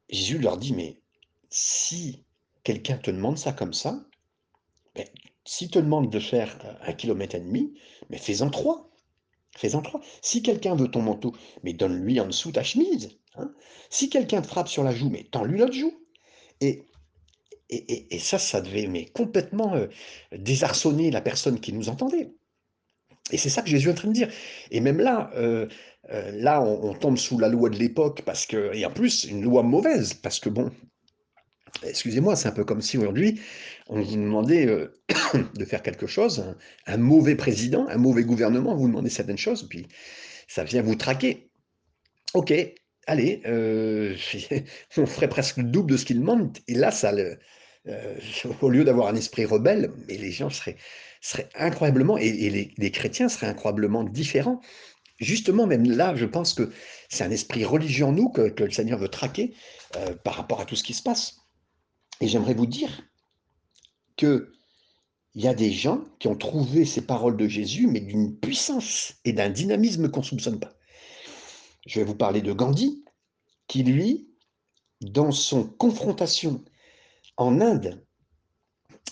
Jésus 0.09 0.39
leur 0.39 0.59
dit, 0.59 0.73
mais 0.73 1.01
si 1.51 2.25
quelqu'un 2.63 2.99
te 2.99 3.11
demande 3.11 3.39
ça 3.39 3.53
comme 3.53 3.73
ça, 3.73 4.05
ben, 4.95 5.07
s'il 5.45 5.71
te 5.71 5.79
demande 5.79 6.11
de 6.11 6.21
faire 6.21 6.57
un 6.83 6.93
kilomètre 6.93 7.35
et 7.35 7.41
demi, 7.41 7.75
mais 8.11 8.19
fais-en 8.19 8.51
trois. 8.51 8.91
Fais-en 9.57 9.83
trois. 9.83 10.01
Si 10.23 10.43
quelqu'un 10.43 10.75
veut 10.77 10.91
ton 10.91 11.03
manteau, 11.03 11.35
mais 11.63 11.73
donne-lui 11.73 12.21
en 12.21 12.27
dessous 12.27 12.53
ta 12.53 12.63
chemise. 12.63 13.19
Hein. 13.35 13.53
Si 13.91 14.09
quelqu'un 14.09 14.41
te 14.41 14.47
frappe 14.47 14.69
sur 14.69 14.85
la 14.85 14.95
joue, 14.95 15.11
mais 15.11 15.25
tends-lui 15.25 15.59
l'autre 15.59 15.75
joue. 15.75 15.93
Et, 17.73 18.19
ça, 18.19 18.39
ça 18.39 18.61
devait 18.61 19.07
complètement 19.15 19.75
euh, 19.75 19.87
désarçonner 20.37 21.11
la 21.11 21.21
personne 21.21 21.59
qui 21.59 21.73
nous 21.73 21.89
entendait. 21.89 22.31
Et 23.31 23.39
c'est 23.39 23.49
ça 23.49 23.63
que 23.63 23.69
Jésus 23.69 23.89
est 23.89 23.93
en 23.93 23.95
train 23.95 24.09
de 24.09 24.13
dire. 24.13 24.29
Et 24.71 24.81
même 24.81 24.99
là, 24.99 25.31
euh, 25.37 25.67
euh, 26.11 26.31
là, 26.35 26.61
on, 26.63 26.93
tombe 26.95 27.17
sous 27.17 27.39
la 27.39 27.49
loi 27.49 27.71
de 27.71 27.79
l'époque 27.79 28.23
parce 28.27 28.47
que, 28.47 28.75
et 28.75 28.85
en 28.85 28.91
plus, 28.91 29.25
une 29.25 29.43
loi 29.43 29.63
mauvaise 29.63 30.13
parce 30.13 30.39
que 30.39 30.51
bon, 30.51 30.71
excusez-moi, 31.83 32.37
c'est 32.37 32.49
un 32.49 32.53
peu 32.53 32.65
comme 32.65 32.83
si 32.83 32.99
aujourd'hui 32.99 33.41
on 33.89 34.03
vous 34.03 34.17
demandait 34.17 34.67
de 35.55 35.65
faire 35.65 35.83
quelque 35.83 36.07
chose, 36.07 36.45
un, 36.87 36.97
mauvais 36.99 37.37
président, 37.37 37.87
un 37.89 37.97
mauvais 37.97 38.25
gouvernement 38.25 38.77
vous 38.77 38.89
demandez 38.89 39.11
certaines 39.11 39.39
choses, 39.39 39.67
puis 39.69 39.87
ça 40.49 40.65
vient 40.65 40.83
vous 40.83 40.97
traquer. 40.97 41.51
Ok, 42.35 42.53
allez, 43.07 43.43
on 44.97 45.07
ferait 45.07 45.29
presque 45.29 45.59
le 45.59 45.65
double 45.65 45.93
de 45.93 45.97
ce 45.97 46.05
qu'il 46.05 46.21
demande, 46.21 46.59
et 46.69 46.75
là, 46.75 46.91
ça 46.91 47.13
le, 47.13 47.39
au 48.61 48.69
lieu 48.69 48.85
d'avoir 48.85 49.09
un 49.09 49.17
esprit 49.17 49.45
rebelle, 49.45 49.93
mais 50.09 50.17
les 50.17 50.31
gens 50.31 50.51
seraient 50.51 50.77
incroyablement, 51.55 52.17
et, 52.19 52.73
les, 52.77 52.91
chrétiens 52.91 53.29
seraient 53.29 53.49
incroyablement 53.49 54.05
différents. 54.05 54.61
Justement, 55.19 55.67
même 55.67 55.89
là, 55.89 56.17
je 56.17 56.27
pense 56.27 56.55
que 56.55 56.73
c'est 57.09 57.25
un 57.25 57.31
esprit 57.31 57.65
religieux 57.65 58.05
en 58.05 58.13
nous 58.13 58.29
que, 58.29 58.53
le 58.57 58.71
Seigneur 58.71 58.99
veut 58.99 59.09
traquer 59.09 59.55
euh, 59.97 60.15
par 60.17 60.35
rapport 60.35 60.61
à 60.61 60.65
tout 60.65 60.77
ce 60.77 60.83
qui 60.83 60.95
se 60.95 61.03
passe. 61.03 61.37
Et 62.21 62.29
j'aimerais 62.29 62.55
vous 62.55 62.67
dire 62.67 63.03
que 64.17 64.53
il 65.35 65.43
y 65.43 65.49
a 65.49 65.55
des 65.55 65.73
gens 65.73 66.05
qui 66.19 66.29
ont 66.29 66.37
trouvé 66.37 66.85
ces 66.85 67.07
paroles 67.07 67.39
de 67.39 67.49
Jésus, 67.49 67.87
mais 67.87 68.01
d'une 68.01 68.37
puissance 68.37 69.15
et 69.25 69.33
d'un 69.33 69.49
dynamisme 69.49 70.11
qu'on 70.11 70.21
ne 70.21 70.27
soupçonne 70.27 70.61
pas. 70.61 70.75
Je 71.87 72.01
vais 72.01 72.05
vous 72.05 72.15
parler 72.15 72.43
de 72.43 72.53
Gandhi, 72.53 73.03
qui 73.67 73.83
lui, 73.83 74.29
dans 75.01 75.33
son 75.33 75.65
confrontation 75.65 76.63
en 77.43 77.61
Inde 77.61 78.05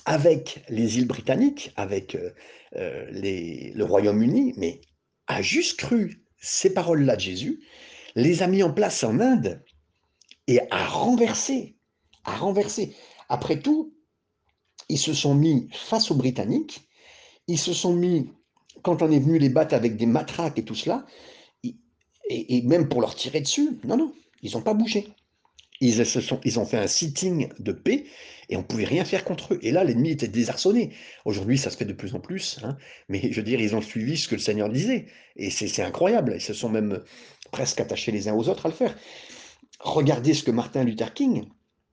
avec 0.07 0.65
les 0.69 0.99
îles 0.99 1.07
britanniques, 1.07 1.73
avec 1.77 2.15
euh, 2.15 2.31
euh, 2.77 3.07
le 3.11 3.83
Royaume-Uni, 3.85 4.55
mais 4.57 4.81
a 5.27 5.43
juste 5.43 5.79
cru 5.79 6.25
ces 6.39 6.73
paroles-là 6.73 7.17
de 7.17 7.21
Jésus, 7.21 7.61
les 8.15 8.43
a 8.43 8.47
mis 8.47 8.63
en 8.63 8.73
place 8.73 9.05
en 9.05 9.21
Inde 9.21 9.63
et 10.47 10.61
a 10.71 10.87
renversé, 10.87 11.77
a 12.25 12.37
renversé. 12.37 12.97
Après 13.29 13.61
tout, 13.61 13.95
ils 14.89 14.99
se 14.99 15.13
sont 15.13 15.35
mis 15.35 15.69
face 15.73 16.11
aux 16.11 16.17
Britanniques, 16.17 16.89
ils 17.47 17.59
se 17.59 17.73
sont 17.73 17.95
mis, 17.95 18.31
quand 18.83 19.03
on 19.03 19.11
est 19.11 19.21
venu 19.21 19.39
les 19.39 19.51
battre 19.51 19.75
avec 19.75 19.97
des 19.97 20.07
matraques 20.07 20.59
et 20.59 20.65
tout 20.65 20.75
cela, 20.75 21.07
et 22.33 22.63
même 22.63 22.89
pour 22.89 23.01
leur 23.01 23.17
tirer 23.17 23.41
dessus, 23.41 23.81
non, 23.83 23.97
non, 23.97 24.15
ils 24.43 24.53
n'ont 24.53 24.63
pas 24.63 24.75
bougé. 24.75 25.09
Ils, 25.81 26.59
ont 26.59 26.67
fait 26.67 26.77
un 26.77 26.87
sitting 26.87 27.49
de 27.59 27.73
paix 27.73 28.05
et 28.51 28.57
on 28.57 28.61
ne 28.61 28.65
pouvait 28.65 28.85
rien 28.85 29.05
faire 29.05 29.25
contre 29.25 29.55
eux. 29.55 29.59
Et 29.63 29.71
là, 29.71 29.83
l'ennemi 29.83 30.11
était 30.11 30.29
désarçonné. 30.29 30.93
Aujourd'hui, 31.25 31.57
ça 31.57 31.71
se 31.71 31.77
fait 31.77 31.87
de 31.87 31.95
plus 31.95 32.15
en 32.15 32.21
plus. 32.21 32.59
Hein. 32.63 32.77
mais 33.09 33.21
je 33.31 33.37
veux 33.37 33.43
dire, 33.43 33.61
ils 33.61 33.75
ont 33.75 33.81
suivi 33.81 34.19
ce 34.19 34.29
que 34.29 34.35
le 34.35 34.41
Seigneur 34.41 34.69
disait. 34.69 35.07
Et 35.37 35.51
c'est 35.51 35.83
incroyable. 35.83 36.35
Ils 36.37 36.43
se 36.43 36.53
sont 36.53 36.69
même 36.69 37.01
presque 37.51 37.81
attachés 37.81 38.13
les 38.13 38.29
uns 38.29 38.35
aux 38.35 38.49
autres 38.49 38.67
à 38.67 38.69
le 38.69 38.75
faire. 38.75 38.95
Regardez 39.79 40.35
ce 40.35 40.43
que 40.43 40.51
Martin 40.51 40.85
Luther 40.85 41.15
King 41.15 41.47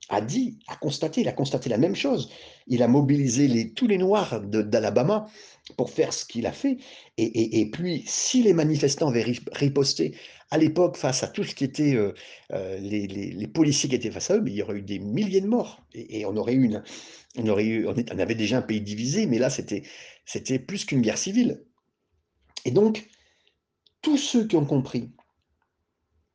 a 0.10 0.20
dit, 0.20 0.60
a 0.68 0.76
constaté. 0.76 1.22
Il 1.22 1.28
a 1.30 1.34
constaté 1.34 1.70
la 1.70 1.78
même 1.78 1.96
chose. 1.96 2.30
Il 2.68 2.84
a 2.84 2.90
mobilisé 2.90 3.48
les, 3.48 3.74
tous 3.74 3.88
les 3.88 3.98
Noirs 3.98 4.42
d'Alabama 4.42 5.28
pour 5.76 5.90
faire 5.90 6.14
ce 6.14 6.26
qu'il 6.26 6.46
a 6.46 6.52
fait. 6.52 6.78
Et, 7.18 7.70
puis, 7.72 8.04
si 8.06 8.42
les 8.42 8.54
manifestants 8.54 9.10
avaient 9.10 9.26
riposté 9.52 10.16
à 10.50 10.58
l'époque, 10.58 10.96
face 10.96 11.24
à 11.24 11.28
tout 11.28 11.44
ce 11.44 11.54
qui 11.54 11.66
était 11.66 11.96
euh, 11.96 12.14
euh, 12.54 12.80
les, 12.80 13.48
policiers 13.48 13.90
qui 13.90 13.96
étaient 13.96 14.12
face 14.12 14.32
à 14.32 14.38
eux, 14.38 14.44
il 14.46 14.54
y 14.54 14.62
aurait 14.62 14.78
eu 14.78 14.82
des 14.82 15.00
milliers 15.00 15.42
de 15.42 15.48
morts. 15.48 15.84
Et, 15.94 16.26
on 16.26 16.38
aurait 16.38 16.54
eu 16.54 16.64
une, 16.64 16.84
on 17.38 17.48
aurait 17.48 17.66
eu, 17.66 17.88
on, 17.88 18.20
avait 18.20 18.36
déjà 18.36 18.60
un 18.60 18.62
pays 18.62 18.82
divisé, 18.82 19.26
mais 19.26 19.40
là, 19.40 19.50
c'était, 19.50 19.84
c'était 20.26 20.60
plus 20.60 20.86
qu'une 20.86 21.02
guerre 21.02 21.18
civile. 21.18 21.66
Et 22.64 22.72
donc, 22.72 23.08
tous 24.02 24.18
ceux 24.18 24.48
qui 24.48 24.56
ont 24.56 24.66
compris, 24.66 25.12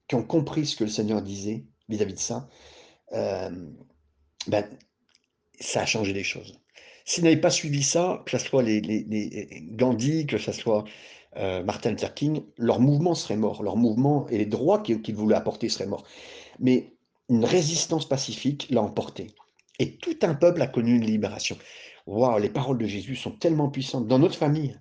qui 0.08 0.14
ont 0.14 0.24
compris 0.24 0.66
ce 0.66 0.76
que 0.76 0.84
le 0.84 0.90
Seigneur 0.90 1.22
disait 1.22 1.64
vis-à-vis 1.88 2.14
de 2.14 2.18
ça, 2.18 2.48
euh, 3.12 3.50
ben, 4.46 4.68
ça 5.58 5.82
a 5.82 5.86
changé 5.86 6.12
les 6.12 6.24
choses. 6.24 6.61
S'ils 7.04 7.24
n'avaient 7.24 7.36
pas 7.36 7.50
suivi 7.50 7.82
ça, 7.82 8.22
que 8.26 8.36
ce 8.36 8.44
soit 8.44 8.62
les, 8.62 8.80
Gandhi, 9.72 10.26
que 10.26 10.38
ce 10.38 10.52
soit 10.52 10.84
euh, 11.36 11.62
Martin 11.64 11.90
Luther 11.90 12.14
King, 12.14 12.42
leur 12.58 12.80
mouvement 12.80 13.14
serait 13.14 13.36
mort, 13.36 13.62
leur 13.62 13.76
mouvement 13.76 14.26
et 14.28 14.38
les 14.38 14.46
droits 14.46 14.82
qu'ils 14.82 15.14
voulaient 15.14 15.36
apporter 15.36 15.68
seraient 15.68 15.86
morts. 15.86 16.04
Mais 16.60 16.92
une 17.28 17.44
résistance 17.44 18.08
pacifique 18.08 18.68
l'a 18.70 18.82
emporté. 18.82 19.28
Et 19.78 19.96
tout 19.96 20.16
un 20.22 20.34
peuple 20.34 20.62
a 20.62 20.66
connu 20.66 20.96
une 20.96 21.04
libération. 21.04 21.56
Waouh, 22.06 22.38
les 22.38 22.50
paroles 22.50 22.78
de 22.78 22.86
Jésus 22.86 23.16
sont 23.16 23.30
tellement 23.30 23.68
puissantes. 23.68 24.06
Dans 24.06 24.18
notre 24.18 24.36
famille, 24.36 24.78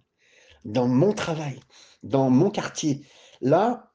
dans 0.65 0.87
mon 0.87 1.13
travail, 1.13 1.59
dans 2.03 2.29
mon 2.29 2.49
quartier, 2.49 3.01
là 3.41 3.91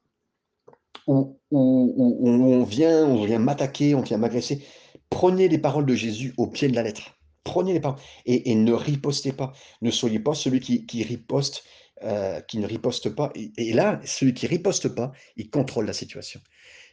où, 1.05 1.39
on 1.51 2.63
vient, 2.63 3.05
on 3.05 3.23
vient 3.23 3.39
m'attaquer, 3.39 3.95
on 3.95 4.01
vient 4.01 4.17
m'agresser, 4.17 4.65
prenez 5.09 5.47
les 5.47 5.57
paroles 5.57 5.85
de 5.85 5.95
Jésus 5.95 6.33
au 6.37 6.47
pied 6.47 6.67
de 6.67 6.75
la 6.75 6.83
lettre. 6.83 7.16
Prenez 7.47 7.71
les 7.71 7.79
paroles 7.79 7.99
et, 8.25 8.53
ne 8.55 8.73
ripostez 8.73 9.31
pas. 9.31 9.53
Ne 9.81 9.89
soyez 9.89 10.19
pas 10.19 10.33
celui 10.33 10.59
qui, 10.59 11.03
riposte 11.03 11.63
euh, 12.03 12.41
qui 12.41 12.57
ne 12.57 12.67
riposte 12.67 13.09
pas. 13.09 13.31
Et, 13.35 13.71
là, 13.71 14.01
celui 14.03 14.33
qui 14.33 14.47
riposte 14.47 14.89
pas, 14.89 15.13
il 15.37 15.49
contrôle 15.49 15.85
la 15.85 15.93
situation. 15.93 16.41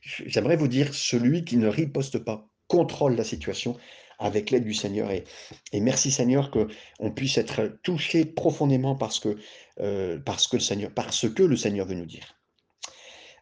J'aimerais 0.03 0.57
vous 0.57 0.69
dire, 0.69 0.95
celui 0.95 1.45
qui 1.45 1.57
ne 1.57 1.67
riposte 1.67 2.19
pas 2.19 2.49
contrôle 2.69 3.17
la 3.17 3.25
situation 3.25 3.77
avec 4.21 4.53
l'aide 4.53 4.63
du 4.63 4.75
Seigneur. 4.75 5.11
Et, 5.11 5.25
et 5.73 5.81
merci 5.81 6.13
Seigneur 6.13 6.53
que 6.53 6.69
on 7.01 7.11
puisse 7.11 7.37
être 7.37 7.77
touché 7.83 8.25
profondément 8.25 8.95
parce 8.95 9.19
que, 9.19 9.37
euh, 9.81 10.21
parce 10.25 10.47
que 10.47 10.59
le 10.59 10.63
Seigneur, 10.63 10.93
parce 10.95 11.29
que 11.29 11.43
le 11.43 11.57
Seigneur 11.57 11.85
veut 11.85 11.97
nous 11.97 12.07
dire. 12.07 12.39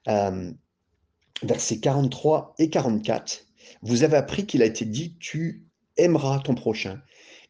Euh, 0.09 0.51
versets 1.43 1.79
43 1.79 2.55
et 2.59 2.71
44, 2.71 3.45
vous 3.83 4.03
avez 4.03 4.17
appris 4.17 4.47
qu'il 4.47 4.63
a 4.63 4.67
été 4.67 4.87
dit, 4.87 5.15
tu 5.19 5.67
aimeras 5.97 6.41
ton 6.41 6.55
prochain 6.55 7.01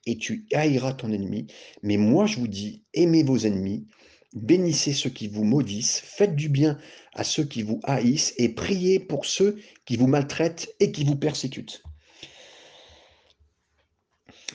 et 0.07 0.19
tu 0.19 0.47
haïras 0.53 0.95
ton 0.95 1.13
ennemi. 1.13 1.47
Mais 1.83 1.97
moi, 1.97 2.27
je 2.27 2.39
vous 2.39 2.49
dis, 2.49 2.83
aimez 2.95 3.23
vos 3.23 3.39
ennemis, 3.39 3.87
bénissez 4.35 4.93
ceux 4.93 5.11
qui 5.11 5.29
vous 5.29 5.45
maudissent, 5.45 6.01
faites 6.01 6.35
du 6.35 6.49
bien 6.49 6.79
à 7.15 7.25
ceux 7.25 7.45
qui 7.45 7.63
vous 7.63 7.81
haïssent 7.85 8.35
et 8.39 8.49
priez 8.49 8.99
pour 8.99 9.27
ceux 9.27 9.59
qui 9.85 9.97
vous 9.97 10.07
maltraitent 10.07 10.75
et 10.81 10.93
qui 10.93 11.05
vous 11.05 11.17
persécutent. 11.17 11.83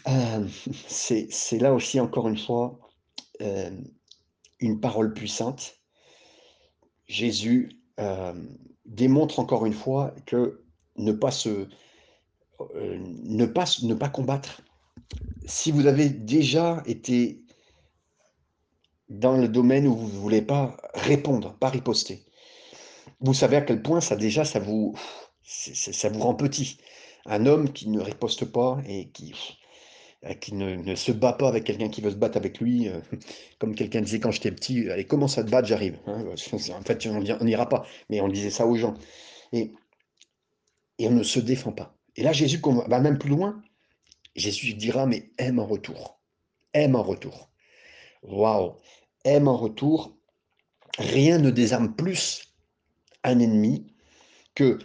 Euh, 0.07 0.47
c'est 0.87 1.59
là 1.59 1.73
aussi, 1.73 1.99
encore 1.99 2.27
une 2.27 2.37
fois, 2.37 2.79
euh, 3.41 3.71
une 4.59 4.79
parole 4.79 5.13
puissante. 5.13 5.75
Jésus 7.07 7.71
euh, 7.99 8.33
démontre 8.85 9.39
encore 9.39 9.65
une 9.65 9.73
fois 9.73 10.13
que 10.25 10.63
ne 10.97 11.11
pas 11.11 11.31
se, 11.31 11.67
ne 12.81 13.45
pas, 13.45 13.65
ne 13.83 13.93
pas 13.93 14.09
combattre. 14.09 14.61
Si 15.45 15.71
vous 15.71 15.85
avez 15.87 16.09
déjà 16.09 16.83
été 16.85 17.41
dans 19.09 19.37
le 19.37 19.47
domaine 19.47 19.87
où 19.87 19.95
vous 19.95 20.07
ne 20.07 20.21
voulez 20.21 20.41
pas 20.41 20.75
répondre, 20.93 21.55
pas 21.59 21.69
riposter, 21.69 22.25
vous 23.19 23.33
savez 23.33 23.57
à 23.57 23.61
quel 23.61 23.81
point 23.81 24.01
ça 24.01 24.15
déjà, 24.15 24.45
ça 24.45 24.59
vous, 24.59 24.95
rend 26.19 26.35
petit. 26.35 26.77
Un 27.25 27.45
homme 27.45 27.71
qui 27.73 27.89
ne 27.89 27.99
riposte 27.99 28.45
pas 28.45 28.77
et 28.87 29.09
qui, 29.09 29.33
euh, 30.23 30.33
ne, 30.51 30.95
se 30.95 31.11
bat 31.11 31.33
pas 31.33 31.49
avec 31.49 31.63
quelqu'un 31.65 31.89
qui 31.89 32.01
veut 32.01 32.11
se 32.11 32.15
battre 32.15 32.37
avec 32.37 32.59
lui, 32.59 32.87
euh, 32.87 33.01
comme 33.59 33.75
quelqu'un 33.75 34.01
disait 34.01 34.19
quand 34.19 34.31
j'étais 34.31 34.51
petit, 34.51 34.89
allez, 34.89 35.05
commence 35.05 35.37
à 35.37 35.43
te 35.43 35.49
battre, 35.49 35.67
j'arrive. 35.67 35.99
En 36.07 36.81
fait, 36.83 37.07
on 37.07 37.43
n'ira 37.43 37.67
pas, 37.67 37.85
mais 38.09 38.21
on 38.21 38.27
disait 38.27 38.49
ça 38.49 38.65
aux 38.65 38.75
gens. 38.75 38.93
Et, 39.51 39.73
et 40.99 41.07
on 41.07 41.11
ne 41.11 41.23
se 41.23 41.39
défend 41.39 41.71
pas. 41.71 41.96
Et 42.17 42.23
là, 42.23 42.33
Jésus 42.33 42.59
va 42.87 42.99
même 42.99 43.17
plus 43.17 43.29
loin. 43.29 43.61
Jésus 44.35 44.73
dira, 44.73 45.05
mais 45.05 45.31
aime 45.37 45.59
en 45.59 45.65
retour. 45.65 46.19
Aime 46.73 46.95
en 46.95 47.03
retour. 47.03 47.49
Waouh. 48.23 48.75
Aime 49.23 49.47
en 49.47 49.55
retour. 49.57 50.17
Rien 50.97 51.37
ne 51.37 51.51
désarme 51.51 51.95
plus 51.95 52.53
un 53.23 53.39
ennemi 53.39 53.93
que 54.55 54.79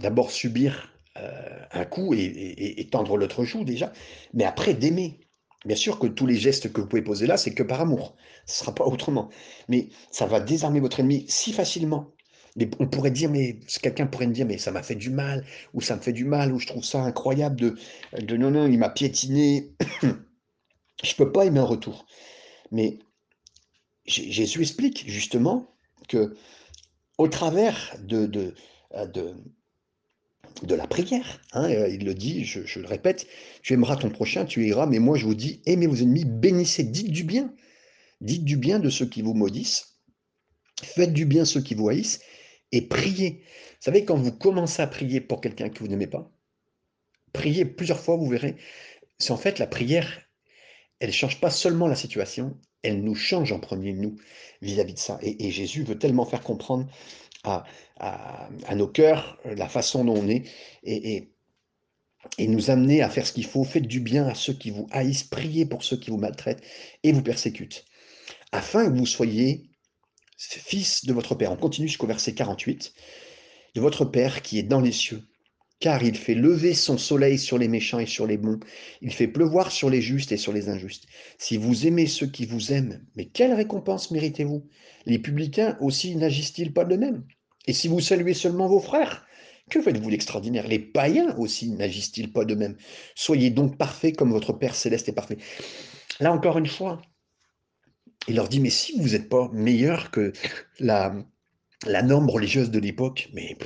d'abord 0.00 0.30
subir 0.30 0.90
euh, 1.16 1.64
un 1.70 1.84
coup 1.84 2.12
et, 2.14 2.88
tendre 2.90 3.16
l'autre 3.16 3.44
joue 3.44 3.64
déjà, 3.64 3.92
mais 4.32 4.44
après 4.44 4.74
d'aimer. 4.74 5.20
Bien 5.64 5.76
sûr 5.76 5.98
que 5.98 6.06
tous 6.06 6.26
les 6.26 6.36
gestes 6.36 6.72
que 6.72 6.80
vous 6.80 6.86
pouvez 6.86 7.02
poser 7.02 7.26
là, 7.26 7.36
c'est 7.36 7.54
que 7.54 7.62
par 7.62 7.80
amour. 7.80 8.16
Ce 8.46 8.52
ne 8.52 8.64
sera 8.64 8.74
pas 8.74 8.84
autrement. 8.84 9.30
Mais 9.68 9.88
ça 10.10 10.26
va 10.26 10.40
désarmer 10.40 10.80
votre 10.80 11.00
ennemi 11.00 11.24
si 11.28 11.52
facilement. 11.52 12.13
Mais 12.56 12.70
on 12.78 12.86
pourrait 12.86 13.10
dire, 13.10 13.30
mais 13.30 13.58
quelqu'un 13.82 14.06
pourrait 14.06 14.28
me 14.28 14.32
dire, 14.32 14.46
mais 14.46 14.58
ça 14.58 14.70
m'a 14.70 14.82
fait 14.82 14.94
du 14.94 15.10
mal, 15.10 15.44
ou 15.72 15.80
ça 15.80 15.96
me 15.96 16.00
fait 16.00 16.12
du 16.12 16.24
mal, 16.24 16.52
ou 16.52 16.60
je 16.60 16.66
trouve 16.66 16.84
ça 16.84 17.02
incroyable 17.02 17.56
de, 17.56 17.76
de 18.20 18.36
non, 18.36 18.50
non, 18.50 18.66
il 18.66 18.78
m'a 18.78 18.90
piétiné. 18.90 19.72
je 20.02 20.08
ne 20.08 21.16
peux 21.16 21.32
pas 21.32 21.46
aimer 21.46 21.60
un 21.60 21.64
retour. 21.64 22.06
Mais 22.70 22.98
Jésus 24.06 24.60
explique 24.60 25.04
justement 25.08 25.74
que 26.08 26.36
au 27.18 27.28
travers 27.28 27.96
de, 28.02 28.26
de, 28.26 28.54
de, 29.12 29.34
de 30.62 30.74
la 30.74 30.86
prière. 30.86 31.40
Hein, 31.52 31.70
euh, 31.70 31.88
il 31.88 32.04
le 32.04 32.14
dit, 32.14 32.44
je, 32.44 32.78
le 32.78 32.86
répète, 32.86 33.26
tu 33.62 33.72
aimeras 33.72 33.96
ton 33.96 34.10
prochain, 34.10 34.44
tu 34.44 34.66
iras, 34.66 34.86
mais 34.86 34.98
moi 34.98 35.16
je 35.16 35.26
vous 35.26 35.34
dis, 35.34 35.60
aimez 35.66 35.86
vos 35.86 35.96
ennemis, 35.96 36.24
bénissez, 36.24 36.84
dites 36.84 37.10
du 37.10 37.24
bien. 37.24 37.52
Dites 38.20 38.44
du 38.44 38.56
bien 38.56 38.78
de 38.78 38.90
ceux 38.90 39.06
qui 39.06 39.22
vous 39.22 39.34
maudissent, 39.34 39.98
faites 40.82 41.12
du 41.12 41.26
bien 41.26 41.44
ceux 41.44 41.60
qui 41.60 41.74
vous 41.74 41.88
haïssent, 41.88 42.20
et 42.76 42.82
priez. 42.82 43.30
Vous 43.30 43.80
savez, 43.80 44.04
quand 44.04 44.16
vous 44.16 44.32
commencez 44.32 44.82
à 44.82 44.86
prier 44.86 45.20
pour 45.20 45.40
quelqu'un 45.40 45.68
que 45.68 45.80
vous 45.80 45.88
n'aimez 45.88 46.06
pas, 46.06 46.30
priez 47.32 47.64
plusieurs 47.64 48.00
fois, 48.00 48.16
vous 48.16 48.28
verrez, 48.28 48.56
c'est 49.18 49.32
en 49.32 49.36
fait 49.36 49.58
la 49.58 49.66
prière, 49.66 50.22
elle 51.00 51.08
ne 51.08 51.14
change 51.14 51.40
pas 51.40 51.50
seulement 51.50 51.86
la 51.86 51.96
situation, 51.96 52.58
elle 52.82 53.02
nous 53.02 53.14
change 53.14 53.52
en 53.52 53.60
premier, 53.60 53.92
nous, 53.92 54.16
vis-à-vis 54.62 54.94
de 54.94 54.98
ça. 54.98 55.18
et 55.22 55.50
Jésus 55.50 55.84
veut 55.84 55.98
tellement 55.98 56.26
faire 56.26 56.42
comprendre 56.42 56.86
à, 57.44 58.74
nos 58.74 58.88
cœurs, 58.88 59.38
la 59.44 59.68
façon 59.68 60.04
dont 60.04 60.16
on 60.16 60.28
est, 60.28 60.44
et, 60.82 61.30
et, 62.38 62.48
nous 62.48 62.70
amener 62.70 63.02
à 63.02 63.10
faire 63.10 63.26
ce 63.26 63.32
qu'il 63.32 63.44
faut. 63.44 63.64
Faites 63.64 63.86
du 63.86 64.00
bien 64.00 64.26
à 64.26 64.34
ceux 64.34 64.54
qui 64.54 64.70
vous 64.70 64.86
haïssent, 64.90 65.24
priez 65.24 65.66
pour 65.66 65.84
ceux 65.84 65.96
qui 65.96 66.10
vous 66.10 66.16
maltraitent 66.16 66.62
et 67.02 67.12
vous 67.12 67.22
persécutent, 67.22 67.84
afin 68.52 68.86
que 68.86 68.96
vous 68.96 69.06
soyez 69.06 69.70
fils 70.44 71.04
de 71.04 71.12
votre 71.12 71.34
Père. 71.34 71.52
On 71.52 71.56
continue 71.56 71.88
jusqu'au 71.88 72.06
verset 72.06 72.34
48. 72.34 72.92
De 73.74 73.80
votre 73.80 74.04
Père 74.04 74.42
qui 74.42 74.58
est 74.58 74.62
dans 74.62 74.80
les 74.80 74.92
cieux, 74.92 75.22
car 75.80 76.02
il 76.02 76.16
fait 76.16 76.34
lever 76.34 76.74
son 76.74 76.96
soleil 76.96 77.38
sur 77.38 77.58
les 77.58 77.66
méchants 77.66 77.98
et 77.98 78.06
sur 78.06 78.26
les 78.26 78.36
bons, 78.36 78.60
il 79.02 79.12
fait 79.12 79.26
pleuvoir 79.26 79.72
sur 79.72 79.90
les 79.90 80.00
justes 80.00 80.32
et 80.32 80.36
sur 80.36 80.52
les 80.52 80.68
injustes. 80.68 81.06
Si 81.38 81.56
vous 81.56 81.86
aimez 81.86 82.06
ceux 82.06 82.28
qui 82.28 82.46
vous 82.46 82.72
aiment, 82.72 83.04
mais 83.16 83.26
quelle 83.26 83.52
récompense 83.52 84.10
méritez-vous? 84.12 84.66
Les 85.06 85.18
publicains 85.18 85.76
aussi 85.80 86.14
n'agissent-ils 86.14 86.72
pas 86.72 86.84
de 86.84 86.96
même? 86.96 87.24
Et 87.66 87.72
si 87.72 87.88
vous 87.88 88.00
saluez 88.00 88.34
seulement 88.34 88.68
vos 88.68 88.80
frères, 88.80 89.26
que 89.70 89.82
faites-vous 89.82 90.10
d'extraordinaire? 90.10 90.68
Les 90.68 90.78
païens 90.78 91.34
aussi 91.36 91.70
n'agissent-ils 91.70 92.32
pas 92.32 92.44
de 92.44 92.54
même? 92.54 92.76
Soyez 93.14 93.50
donc 93.50 93.76
parfaits 93.76 94.16
comme 94.16 94.30
votre 94.30 94.52
Père 94.52 94.76
céleste 94.76 95.08
est 95.08 95.12
parfait. 95.12 95.38
Là 96.20 96.32
encore 96.32 96.58
une 96.58 96.66
fois, 96.66 97.02
il 98.28 98.36
leur 98.36 98.48
dit, 98.48 98.60
mais 98.60 98.70
si 98.70 98.98
vous 98.98 99.10
n'êtes 99.10 99.28
pas 99.28 99.50
meilleur 99.52 100.10
que 100.10 100.32
la, 100.78 101.14
la 101.86 102.02
norme 102.02 102.30
religieuse 102.30 102.70
de 102.70 102.78
l'époque, 102.78 103.28
mais 103.32 103.56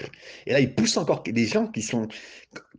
et 0.46 0.52
là 0.52 0.60
il 0.60 0.74
pousse 0.74 0.96
encore 0.96 1.22
des 1.22 1.46
gens 1.46 1.68
qui 1.68 1.82
sont 1.82 2.08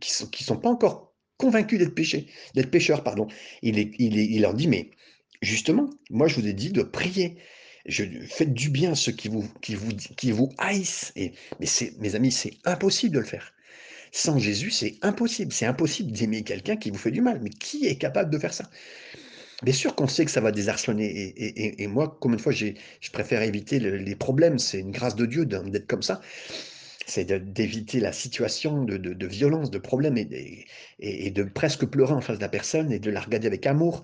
qui 0.00 0.12
sont 0.12 0.26
qui 0.26 0.44
sont 0.44 0.56
pas 0.56 0.68
encore 0.68 1.14
convaincus 1.36 1.78
d'être 1.78 1.94
péchés, 1.94 2.26
d'être 2.54 2.70
pécheurs, 2.70 3.02
pardon. 3.02 3.26
Il, 3.62 3.78
est, 3.78 3.92
il, 3.98 4.16
il 4.18 4.42
leur 4.42 4.54
dit 4.54 4.68
mais 4.68 4.90
justement, 5.42 5.88
moi 6.10 6.28
je 6.28 6.36
vous 6.36 6.46
ai 6.46 6.52
dit 6.52 6.70
de 6.70 6.82
prier. 6.82 7.38
Je, 7.86 8.04
faites 8.28 8.52
du 8.52 8.68
bien 8.68 8.92
à 8.92 8.94
ceux 8.94 9.12
qui 9.12 9.28
vous, 9.28 9.48
qui 9.62 9.74
vous, 9.74 9.92
qui 10.16 10.32
vous 10.32 10.52
haïssent. 10.58 11.12
Et, 11.16 11.32
mais 11.60 11.66
mes 11.98 12.14
amis, 12.14 12.30
c'est 12.30 12.52
impossible 12.64 13.14
de 13.14 13.20
le 13.20 13.24
faire. 13.26 13.54
Sans 14.12 14.38
Jésus, 14.38 14.70
c'est 14.70 14.98
impossible. 15.02 15.52
C'est 15.52 15.66
impossible 15.66 16.12
d'aimer 16.12 16.42
quelqu'un 16.42 16.76
qui 16.76 16.90
vous 16.90 16.98
fait 16.98 17.10
du 17.10 17.22
mal. 17.22 17.40
Mais 17.42 17.50
qui 17.50 17.86
est 17.86 17.96
capable 17.96 18.30
de 18.30 18.38
faire 18.38 18.52
ça? 18.52 18.68
Bien 19.62 19.74
sûr 19.74 19.94
qu'on 19.94 20.06
sait 20.06 20.24
que 20.24 20.30
ça 20.30 20.40
va 20.40 20.52
désarçonner. 20.52 21.34
Et, 21.82 21.86
moi, 21.86 22.16
comme 22.20 22.32
une 22.32 22.38
fois, 22.38 22.52
je 22.52 22.72
préfère 23.12 23.42
éviter 23.42 23.78
les 23.78 24.16
problèmes. 24.16 24.58
C'est 24.58 24.80
une 24.80 24.90
grâce 24.90 25.16
de 25.16 25.26
Dieu 25.26 25.44
d'être 25.46 25.86
comme 25.86 26.02
ça. 26.02 26.20
C'est 27.06 27.24
d'éviter 27.52 28.00
la 28.00 28.12
situation 28.12 28.84
de, 28.84 29.26
violence, 29.26 29.70
de 29.70 29.78
problème 29.78 30.16
et, 30.16 31.30
de 31.30 31.42
presque 31.42 31.84
pleurer 31.86 32.12
en 32.12 32.20
face 32.20 32.38
de 32.38 32.42
la 32.42 32.48
personne 32.48 32.92
et 32.92 32.98
de 32.98 33.10
la 33.10 33.20
regarder 33.20 33.48
avec 33.48 33.66
amour. 33.66 34.02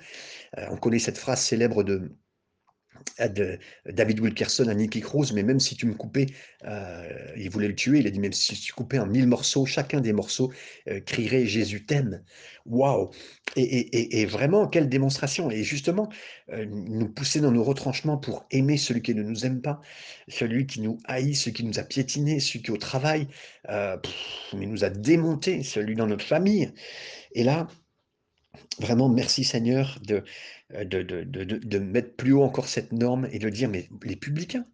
Euh, 0.58 0.66
on 0.70 0.76
connaît 0.76 0.98
cette 0.98 1.18
phrase 1.18 1.40
célèbre 1.40 1.84
de, 1.84 2.10
David 3.18 4.20
Wilkerson 4.20 4.68
à 4.68 4.74
Nicky 4.74 5.00
Cruz, 5.00 5.32
mais 5.32 5.42
même 5.42 5.60
si 5.60 5.74
tu 5.74 5.86
me 5.86 5.94
coupais, 5.94 6.26
euh, 6.64 7.08
il 7.36 7.48
voulait 7.48 7.68
le 7.68 7.74
tuer, 7.74 8.00
il 8.00 8.06
a 8.06 8.10
dit 8.10 8.20
même 8.20 8.32
si 8.32 8.54
tu 8.54 8.72
coupais 8.72 8.98
en 8.98 9.06
mille 9.06 9.26
morceaux, 9.26 9.64
chacun 9.64 10.00
des 10.00 10.12
morceaux 10.12 10.52
euh, 10.88 11.00
crierait 11.00 11.46
Jésus 11.46 11.84
t'aime. 11.84 12.22
Waouh 12.66 13.10
et, 13.56 14.26
vraiment, 14.26 14.66
quelle 14.66 14.88
démonstration 14.88 15.50
Et 15.50 15.62
justement, 15.62 16.10
euh, 16.52 16.66
nous 16.68 17.08
pousser 17.08 17.40
dans 17.40 17.52
nos 17.52 17.62
retranchements 17.62 18.18
pour 18.18 18.44
aimer 18.50 18.76
celui 18.76 19.00
qui 19.00 19.14
ne 19.14 19.22
nous 19.22 19.46
aime 19.46 19.62
pas, 19.62 19.80
celui 20.28 20.66
qui 20.66 20.80
nous 20.80 20.98
haït, 21.04 21.34
celui 21.34 21.52
qui 21.52 21.64
nous 21.64 21.78
a 21.78 21.84
piétiné, 21.84 22.40
celui 22.40 22.62
qui 22.62 22.70
au 22.70 22.76
travail 22.76 23.28
mais 23.68 24.66
nous 24.66 24.84
a 24.84 24.90
démonté, 24.90 25.62
celui 25.62 25.94
dans 25.94 26.06
notre 26.06 26.24
famille. 26.24 26.72
Et 27.32 27.44
là, 27.44 27.68
vraiment, 28.78 29.08
merci 29.08 29.44
Seigneur 29.44 29.98
de, 30.02 30.24
euh, 30.74 30.84
de, 30.84 31.02
de, 31.02 31.78
mettre 31.78 32.14
plus 32.16 32.32
haut 32.32 32.42
encore 32.42 32.68
cette 32.68 32.92
norme 32.92 33.28
et 33.30 33.38
de 33.38 33.48
dire, 33.48 33.68
mais 33.68 33.88
les 34.02 34.16
publicains, 34.16 34.66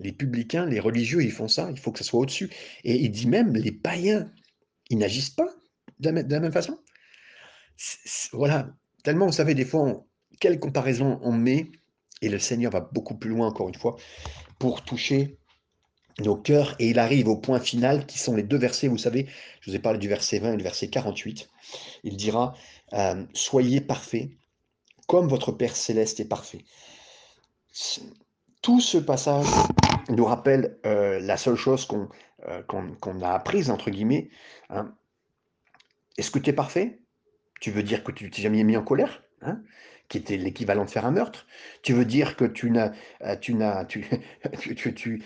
les 0.00 0.12
publicains, 0.12 0.66
les 0.66 0.80
religieux, 0.80 1.22
ils 1.22 1.32
font 1.32 1.48
ça, 1.48 1.70
il 1.70 1.78
faut 1.78 1.92
que 1.92 1.98
ça 1.98 2.04
soit 2.04 2.20
au-dessus. 2.20 2.50
Et 2.82 2.96
il 2.96 3.10
dit 3.10 3.28
même, 3.28 3.54
les 3.54 3.72
païens, 3.72 4.30
ils 4.90 4.98
n'agissent 4.98 5.30
pas 5.30 5.48
de 6.00 6.10
la, 6.10 6.40
même 6.40 6.52
façon. 6.52 6.78
voilà, 8.32 8.70
tellement, 9.02 9.26
vous 9.26 9.32
savez, 9.32 9.54
des 9.54 9.64
fois, 9.64 10.04
quelle 10.40 10.58
comparaison 10.58 11.18
on 11.22 11.32
met, 11.32 11.70
et 12.22 12.28
le 12.28 12.38
Seigneur 12.38 12.72
va 12.72 12.80
beaucoup 12.80 13.16
plus 13.16 13.30
loin, 13.30 13.48
encore 13.48 13.68
une 13.68 13.74
fois, 13.74 13.96
pour 14.58 14.82
toucher 14.82 15.36
nos 16.20 16.36
cœurs, 16.36 16.76
et 16.78 16.90
il 16.90 16.98
arrive 16.98 17.28
au 17.28 17.36
point 17.36 17.60
final, 17.60 18.06
qui 18.06 18.18
sont 18.18 18.36
les 18.36 18.44
deux 18.44 18.56
versets, 18.56 18.88
vous 18.88 18.98
savez, 18.98 19.26
je 19.60 19.70
vous 19.70 19.76
ai 19.76 19.80
parlé 19.80 19.98
du 19.98 20.08
verset 20.08 20.38
20 20.38 20.54
et 20.54 20.56
du 20.56 20.62
verset 20.62 20.88
48, 20.88 21.48
il 22.04 22.16
dira, 22.16 22.54
euh, 22.92 23.24
soyez 23.32 23.80
parfaits, 23.80 24.28
comme 25.06 25.28
votre 25.28 25.52
Père 25.52 25.76
céleste 25.76 26.20
est 26.20 26.28
parfait. 26.28 26.64
Tout 28.62 28.80
ce 28.80 28.98
passage 28.98 29.46
nous 30.08 30.24
rappelle 30.24 30.78
euh, 30.86 31.18
la 31.20 31.36
seule 31.36 31.56
chose 31.56 31.88
euh, 32.48 32.62
qu'on 32.62 33.20
a 33.22 33.30
apprise, 33.30 33.70
entre 33.70 33.90
guillemets. 33.90 34.30
Hein. 34.70 34.94
Est-ce 36.16 36.30
que 36.30 36.38
tu 36.38 36.50
es 36.50 36.52
parfait? 36.52 37.00
Tu 37.60 37.70
veux 37.70 37.82
dire 37.82 38.04
que 38.04 38.12
tu 38.12 38.30
t'es 38.30 38.42
jamais 38.42 38.62
mis 38.64 38.76
en 38.76 38.82
colère 38.82 39.22
hein, 39.42 39.60
qui 40.08 40.18
était 40.18 40.36
l'équivalent 40.36 40.84
de 40.84 40.90
faire 40.90 41.06
un 41.06 41.10
meurtre? 41.10 41.46
Tu 41.82 41.92
veux 41.92 42.04
dire 42.04 42.36
que 42.36 42.44
tu 42.44 42.70
n'as, 42.70 42.92
euh, 43.22 43.36
tu 43.36 43.54
n'as, 43.54 43.84
tu, 43.84 44.06
que 44.74 44.88
tu, 44.90 45.22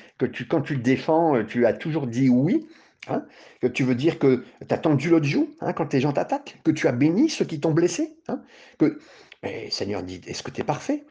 quand 0.49 0.63
tu 0.63 0.75
le 0.75 0.83
défends, 0.83 1.45
tu 1.45 1.67
as 1.67 1.75
toujours 1.75 2.07
dit 2.07 2.29
oui? 2.29 2.67
Hein, 3.07 3.25
que 3.63 3.67
tu 3.67 3.85
veux 3.85 3.95
dire 3.95 4.19
que 4.19 4.45
tu 4.67 4.75
as 4.75 4.79
tendu 4.79 5.09
l'autre 5.09 5.25
joue 5.25 5.55
hein, 5.61 5.73
quand 5.73 5.93
les 5.93 6.01
gens 6.01 6.13
t'attaquent, 6.13 6.59
que 6.65 6.71
tu 6.71 6.89
as 6.89 6.93
béni 6.93 7.31
ceux 7.31 7.45
qui 7.45 7.61
t'ont 7.61 7.73
blessé. 7.73 8.19
Hein, 8.29 8.43
que... 8.79 8.99
Mais 9.43 9.71
Seigneur 9.71 10.03
dit, 10.03 10.21
est-ce 10.27 10.43
que 10.43 10.51
tu 10.51 10.61
es 10.61 10.65
parfait? 10.65 11.07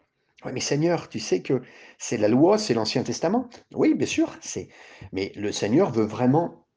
Oui, 0.46 0.52
mais 0.54 0.60
Seigneur, 0.60 1.10
tu 1.10 1.20
sais 1.20 1.42
que 1.42 1.62
c'est 1.98 2.18
la 2.18 2.28
loi, 2.28 2.58
c'est 2.58 2.74
l'Ancien 2.74 3.04
Testament. 3.04 3.50
Oui, 3.74 3.96
bien 3.96 4.06
sûr, 4.06 4.36
c'est. 4.42 4.68
Mais 5.12 5.32
le 5.36 5.52
Seigneur 5.52 5.92
veut 5.92 6.04
vraiment 6.04 6.68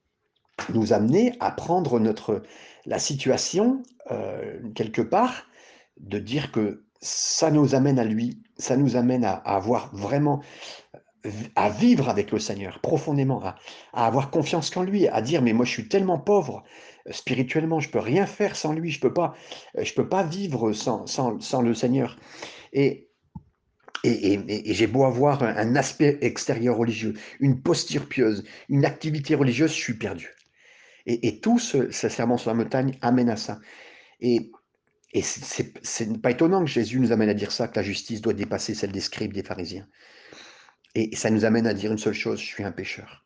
nous 0.72 0.92
amener 0.92 1.34
à 1.40 1.50
prendre 1.50 1.98
notre 1.98 2.42
la 2.86 2.98
situation 2.98 3.82
euh, 4.10 4.58
quelque 4.74 5.02
part, 5.02 5.46
de 5.98 6.18
dire 6.18 6.52
que 6.52 6.84
ça 7.00 7.50
nous 7.50 7.74
amène 7.74 7.98
à 7.98 8.04
lui, 8.04 8.42
ça 8.56 8.76
nous 8.76 8.96
amène 8.96 9.24
à, 9.24 9.32
avoir 9.32 9.94
vraiment 9.94 10.42
à 11.54 11.70
vivre 11.70 12.08
avec 12.08 12.32
le 12.32 12.38
Seigneur 12.38 12.80
profondément, 12.80 13.42
à, 13.42 13.56
avoir 13.92 14.30
confiance 14.30 14.70
qu'en 14.70 14.82
lui, 14.82 15.06
à 15.08 15.20
dire 15.20 15.42
mais 15.42 15.52
moi 15.52 15.64
je 15.64 15.70
suis 15.70 15.88
tellement 15.88 16.18
pauvre 16.18 16.62
euh, 17.06 17.12
spirituellement, 17.12 17.80
je 17.80 17.90
peux 17.90 17.98
rien 17.98 18.26
faire 18.26 18.56
sans 18.56 18.72
lui, 18.72 18.90
je 18.90 19.00
peux 19.00 19.12
pas, 19.12 19.34
euh, 19.78 19.84
je 19.84 19.94
peux 19.94 20.08
pas 20.08 20.22
vivre 20.22 20.72
sans, 20.72 21.06
sans, 21.06 21.62
le 21.62 21.74
Seigneur. 21.74 22.16
Et 22.72 23.06
et, 24.02 24.72
j'ai 24.72 24.86
beau 24.86 25.04
avoir 25.04 25.42
un, 25.42 25.76
aspect 25.76 26.16
extérieur 26.22 26.78
religieux, 26.78 27.12
une 27.38 27.60
posture 27.60 28.08
pieuse, 28.08 28.44
une 28.70 28.86
activité 28.86 29.34
religieuse, 29.34 29.72
je 29.72 29.78
suis 29.78 29.98
perdu. 29.98 30.30
Et, 31.04 31.40
tout 31.40 31.58
ce, 31.58 31.90
serment 31.90 32.38
sur 32.38 32.50
la 32.50 32.54
montagne 32.54 32.96
amène 33.02 33.28
à 33.28 33.36
ça. 33.36 33.58
Et, 34.20 34.50
et 35.12 35.20
c'est 35.20 36.22
pas 36.22 36.30
étonnant 36.30 36.64
que 36.64 36.70
Jésus 36.70 36.98
nous 36.98 37.12
amène 37.12 37.28
à 37.28 37.34
dire 37.34 37.52
ça, 37.52 37.68
que 37.68 37.76
la 37.76 37.82
justice 37.82 38.22
doit 38.22 38.32
dépasser 38.32 38.74
celle 38.74 38.92
des 38.92 39.00
scribes, 39.00 39.34
des 39.34 39.42
pharisiens. 39.42 39.86
Et 40.94 41.14
ça 41.14 41.30
nous 41.30 41.44
amène 41.44 41.66
à 41.66 41.74
dire 41.74 41.92
une 41.92 41.98
seule 41.98 42.14
chose, 42.14 42.40
je 42.40 42.46
suis 42.46 42.64
un 42.64 42.72
pécheur. 42.72 43.24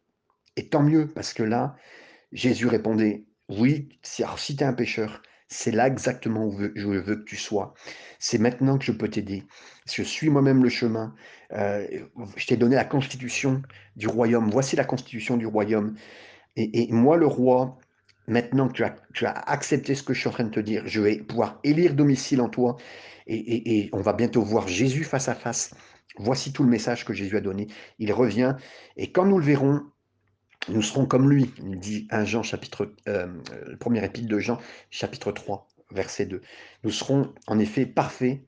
Et 0.56 0.68
tant 0.68 0.82
mieux, 0.82 1.08
parce 1.08 1.32
que 1.32 1.42
là, 1.42 1.76
Jésus 2.32 2.66
répondait, 2.66 3.24
oui, 3.48 3.88
si 4.02 4.22
tu 4.22 4.62
es 4.62 4.66
un 4.66 4.72
pécheur, 4.72 5.22
c'est 5.48 5.70
là 5.70 5.86
exactement 5.86 6.46
où 6.46 6.58
je 6.74 6.86
veux 6.86 7.16
que 7.16 7.24
tu 7.24 7.36
sois. 7.36 7.74
C'est 8.18 8.38
maintenant 8.38 8.78
que 8.78 8.84
je 8.84 8.92
peux 8.92 9.08
t'aider. 9.08 9.44
Je 9.86 10.02
suis 10.02 10.30
moi-même 10.30 10.62
le 10.62 10.70
chemin. 10.70 11.14
Euh, 11.52 11.86
je 12.36 12.46
t'ai 12.46 12.56
donné 12.56 12.76
la 12.76 12.84
constitution 12.84 13.62
du 13.96 14.08
royaume. 14.08 14.50
Voici 14.50 14.76
la 14.76 14.84
constitution 14.84 15.36
du 15.36 15.46
royaume. 15.46 15.94
Et, 16.56 16.88
moi, 16.92 17.16
le 17.16 17.26
roi, 17.26 17.78
maintenant 18.26 18.68
que 18.68 18.82
tu 19.12 19.26
as, 19.26 19.32
accepté 19.32 19.94
ce 19.94 20.02
que 20.02 20.14
je 20.14 20.20
suis 20.20 20.28
en 20.28 20.32
train 20.32 20.44
de 20.44 20.50
te 20.50 20.60
dire, 20.60 20.82
je 20.86 21.00
vais 21.00 21.18
pouvoir 21.18 21.60
élire 21.64 21.94
domicile 21.94 22.40
en 22.40 22.48
toi. 22.48 22.76
Et, 23.26 23.90
on 23.92 24.00
va 24.00 24.12
bientôt 24.12 24.42
voir 24.42 24.66
Jésus 24.68 25.04
face 25.04 25.28
à 25.28 25.34
face. 25.34 25.74
Voici 26.16 26.52
tout 26.52 26.62
le 26.62 26.68
message 26.68 27.04
que 27.04 27.12
Jésus 27.12 27.36
a 27.36 27.40
donné. 27.40 27.68
Il 27.98 28.12
revient. 28.12 28.56
Et 28.96 29.10
quand 29.10 29.24
nous 29.24 29.38
le 29.38 29.44
verrons, 29.44 29.82
nous 30.68 30.82
serons 30.82 31.06
comme 31.06 31.28
lui, 31.28 31.52
dit 31.58 32.06
1 32.10 32.24
Jean 32.24 32.42
chapitre, 32.42 32.94
euh, 33.08 33.26
premier 33.80 34.04
épître 34.04 34.28
de 34.28 34.38
Jean, 34.38 34.58
chapitre 34.90 35.32
3, 35.32 35.68
verset 35.90 36.26
2. 36.26 36.40
Nous 36.84 36.90
serons 36.90 37.34
en 37.46 37.58
effet 37.58 37.86
parfaits 37.86 38.40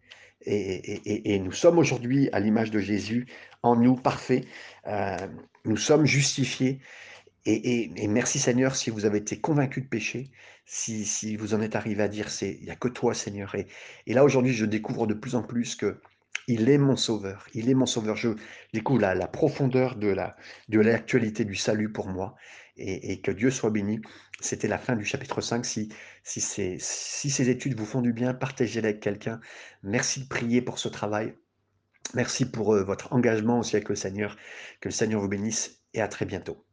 et, 0.42 1.38
nous 1.40 1.52
sommes 1.52 1.78
aujourd'hui 1.78 2.28
à 2.32 2.40
l'image 2.40 2.70
de 2.70 2.78
Jésus, 2.78 3.26
en 3.62 3.74
nous 3.74 3.96
parfaits. 3.96 4.44
Euh, 4.86 5.16
nous 5.64 5.76
sommes 5.76 6.06
justifiés 6.06 6.80
et, 7.46 8.08
merci 8.08 8.38
Seigneur 8.38 8.74
si 8.74 8.90
vous 8.90 9.04
avez 9.04 9.18
été 9.18 9.40
convaincu 9.40 9.80
de 9.80 9.86
péché, 9.86 10.30
si, 10.64 11.36
vous 11.36 11.54
en 11.54 11.60
êtes 11.60 11.76
arrivé 11.76 12.02
à 12.02 12.08
dire 12.08 12.28
c'est 12.28 12.56
il 12.60 12.64
n'y 12.64 12.70
a 12.70 12.76
que 12.76 12.88
toi 12.88 13.14
Seigneur. 13.14 13.54
Et, 13.54 13.66
là 14.12 14.24
aujourd'hui 14.24 14.52
je 14.52 14.66
découvre 14.66 15.06
de 15.06 15.14
plus 15.14 15.34
en 15.36 15.42
plus 15.42 15.76
que 15.76 16.00
il 16.48 16.68
est 16.68 16.78
mon 16.78 16.96
sauveur, 16.96 17.46
il 17.54 17.68
est 17.68 17.74
mon 17.74 17.86
sauveur. 17.86 18.16
Je 18.16 18.30
découvre 18.72 19.00
la, 19.00 19.26
profondeur 19.26 19.96
de 19.96 20.08
la 20.08 20.36
de 20.68 20.80
l'actualité 20.80 21.44
du 21.44 21.54
salut 21.54 21.92
pour 21.92 22.08
moi 22.08 22.36
et, 22.76 23.20
que 23.20 23.30
Dieu 23.30 23.50
soit 23.50 23.70
béni. 23.70 24.00
C'était 24.40 24.68
la 24.68 24.78
fin 24.78 24.96
du 24.96 25.04
chapitre 25.04 25.40
5. 25.40 25.64
Si, 25.64 25.88
si, 26.22 26.40
si 26.40 27.30
ces 27.30 27.48
études 27.48 27.78
vous 27.78 27.86
font 27.86 28.02
du 28.02 28.12
bien, 28.12 28.34
partagez-les 28.34 28.88
avec 28.88 29.00
quelqu'un. 29.00 29.40
Merci 29.82 30.20
de 30.20 30.28
prier 30.28 30.62
pour 30.62 30.78
ce 30.78 30.88
travail. 30.88 31.34
Merci 32.14 32.44
pour 32.50 32.74
euh, 32.74 32.84
votre 32.84 33.12
engagement 33.12 33.58
aussi 33.60 33.76
avec 33.76 33.88
le 33.88 33.96
Seigneur. 33.96 34.36
Que 34.80 34.88
le 34.88 34.94
Seigneur 34.94 35.20
vous 35.20 35.28
bénisse 35.28 35.82
et 35.94 36.00
à 36.00 36.08
très 36.08 36.26
bientôt. 36.26 36.65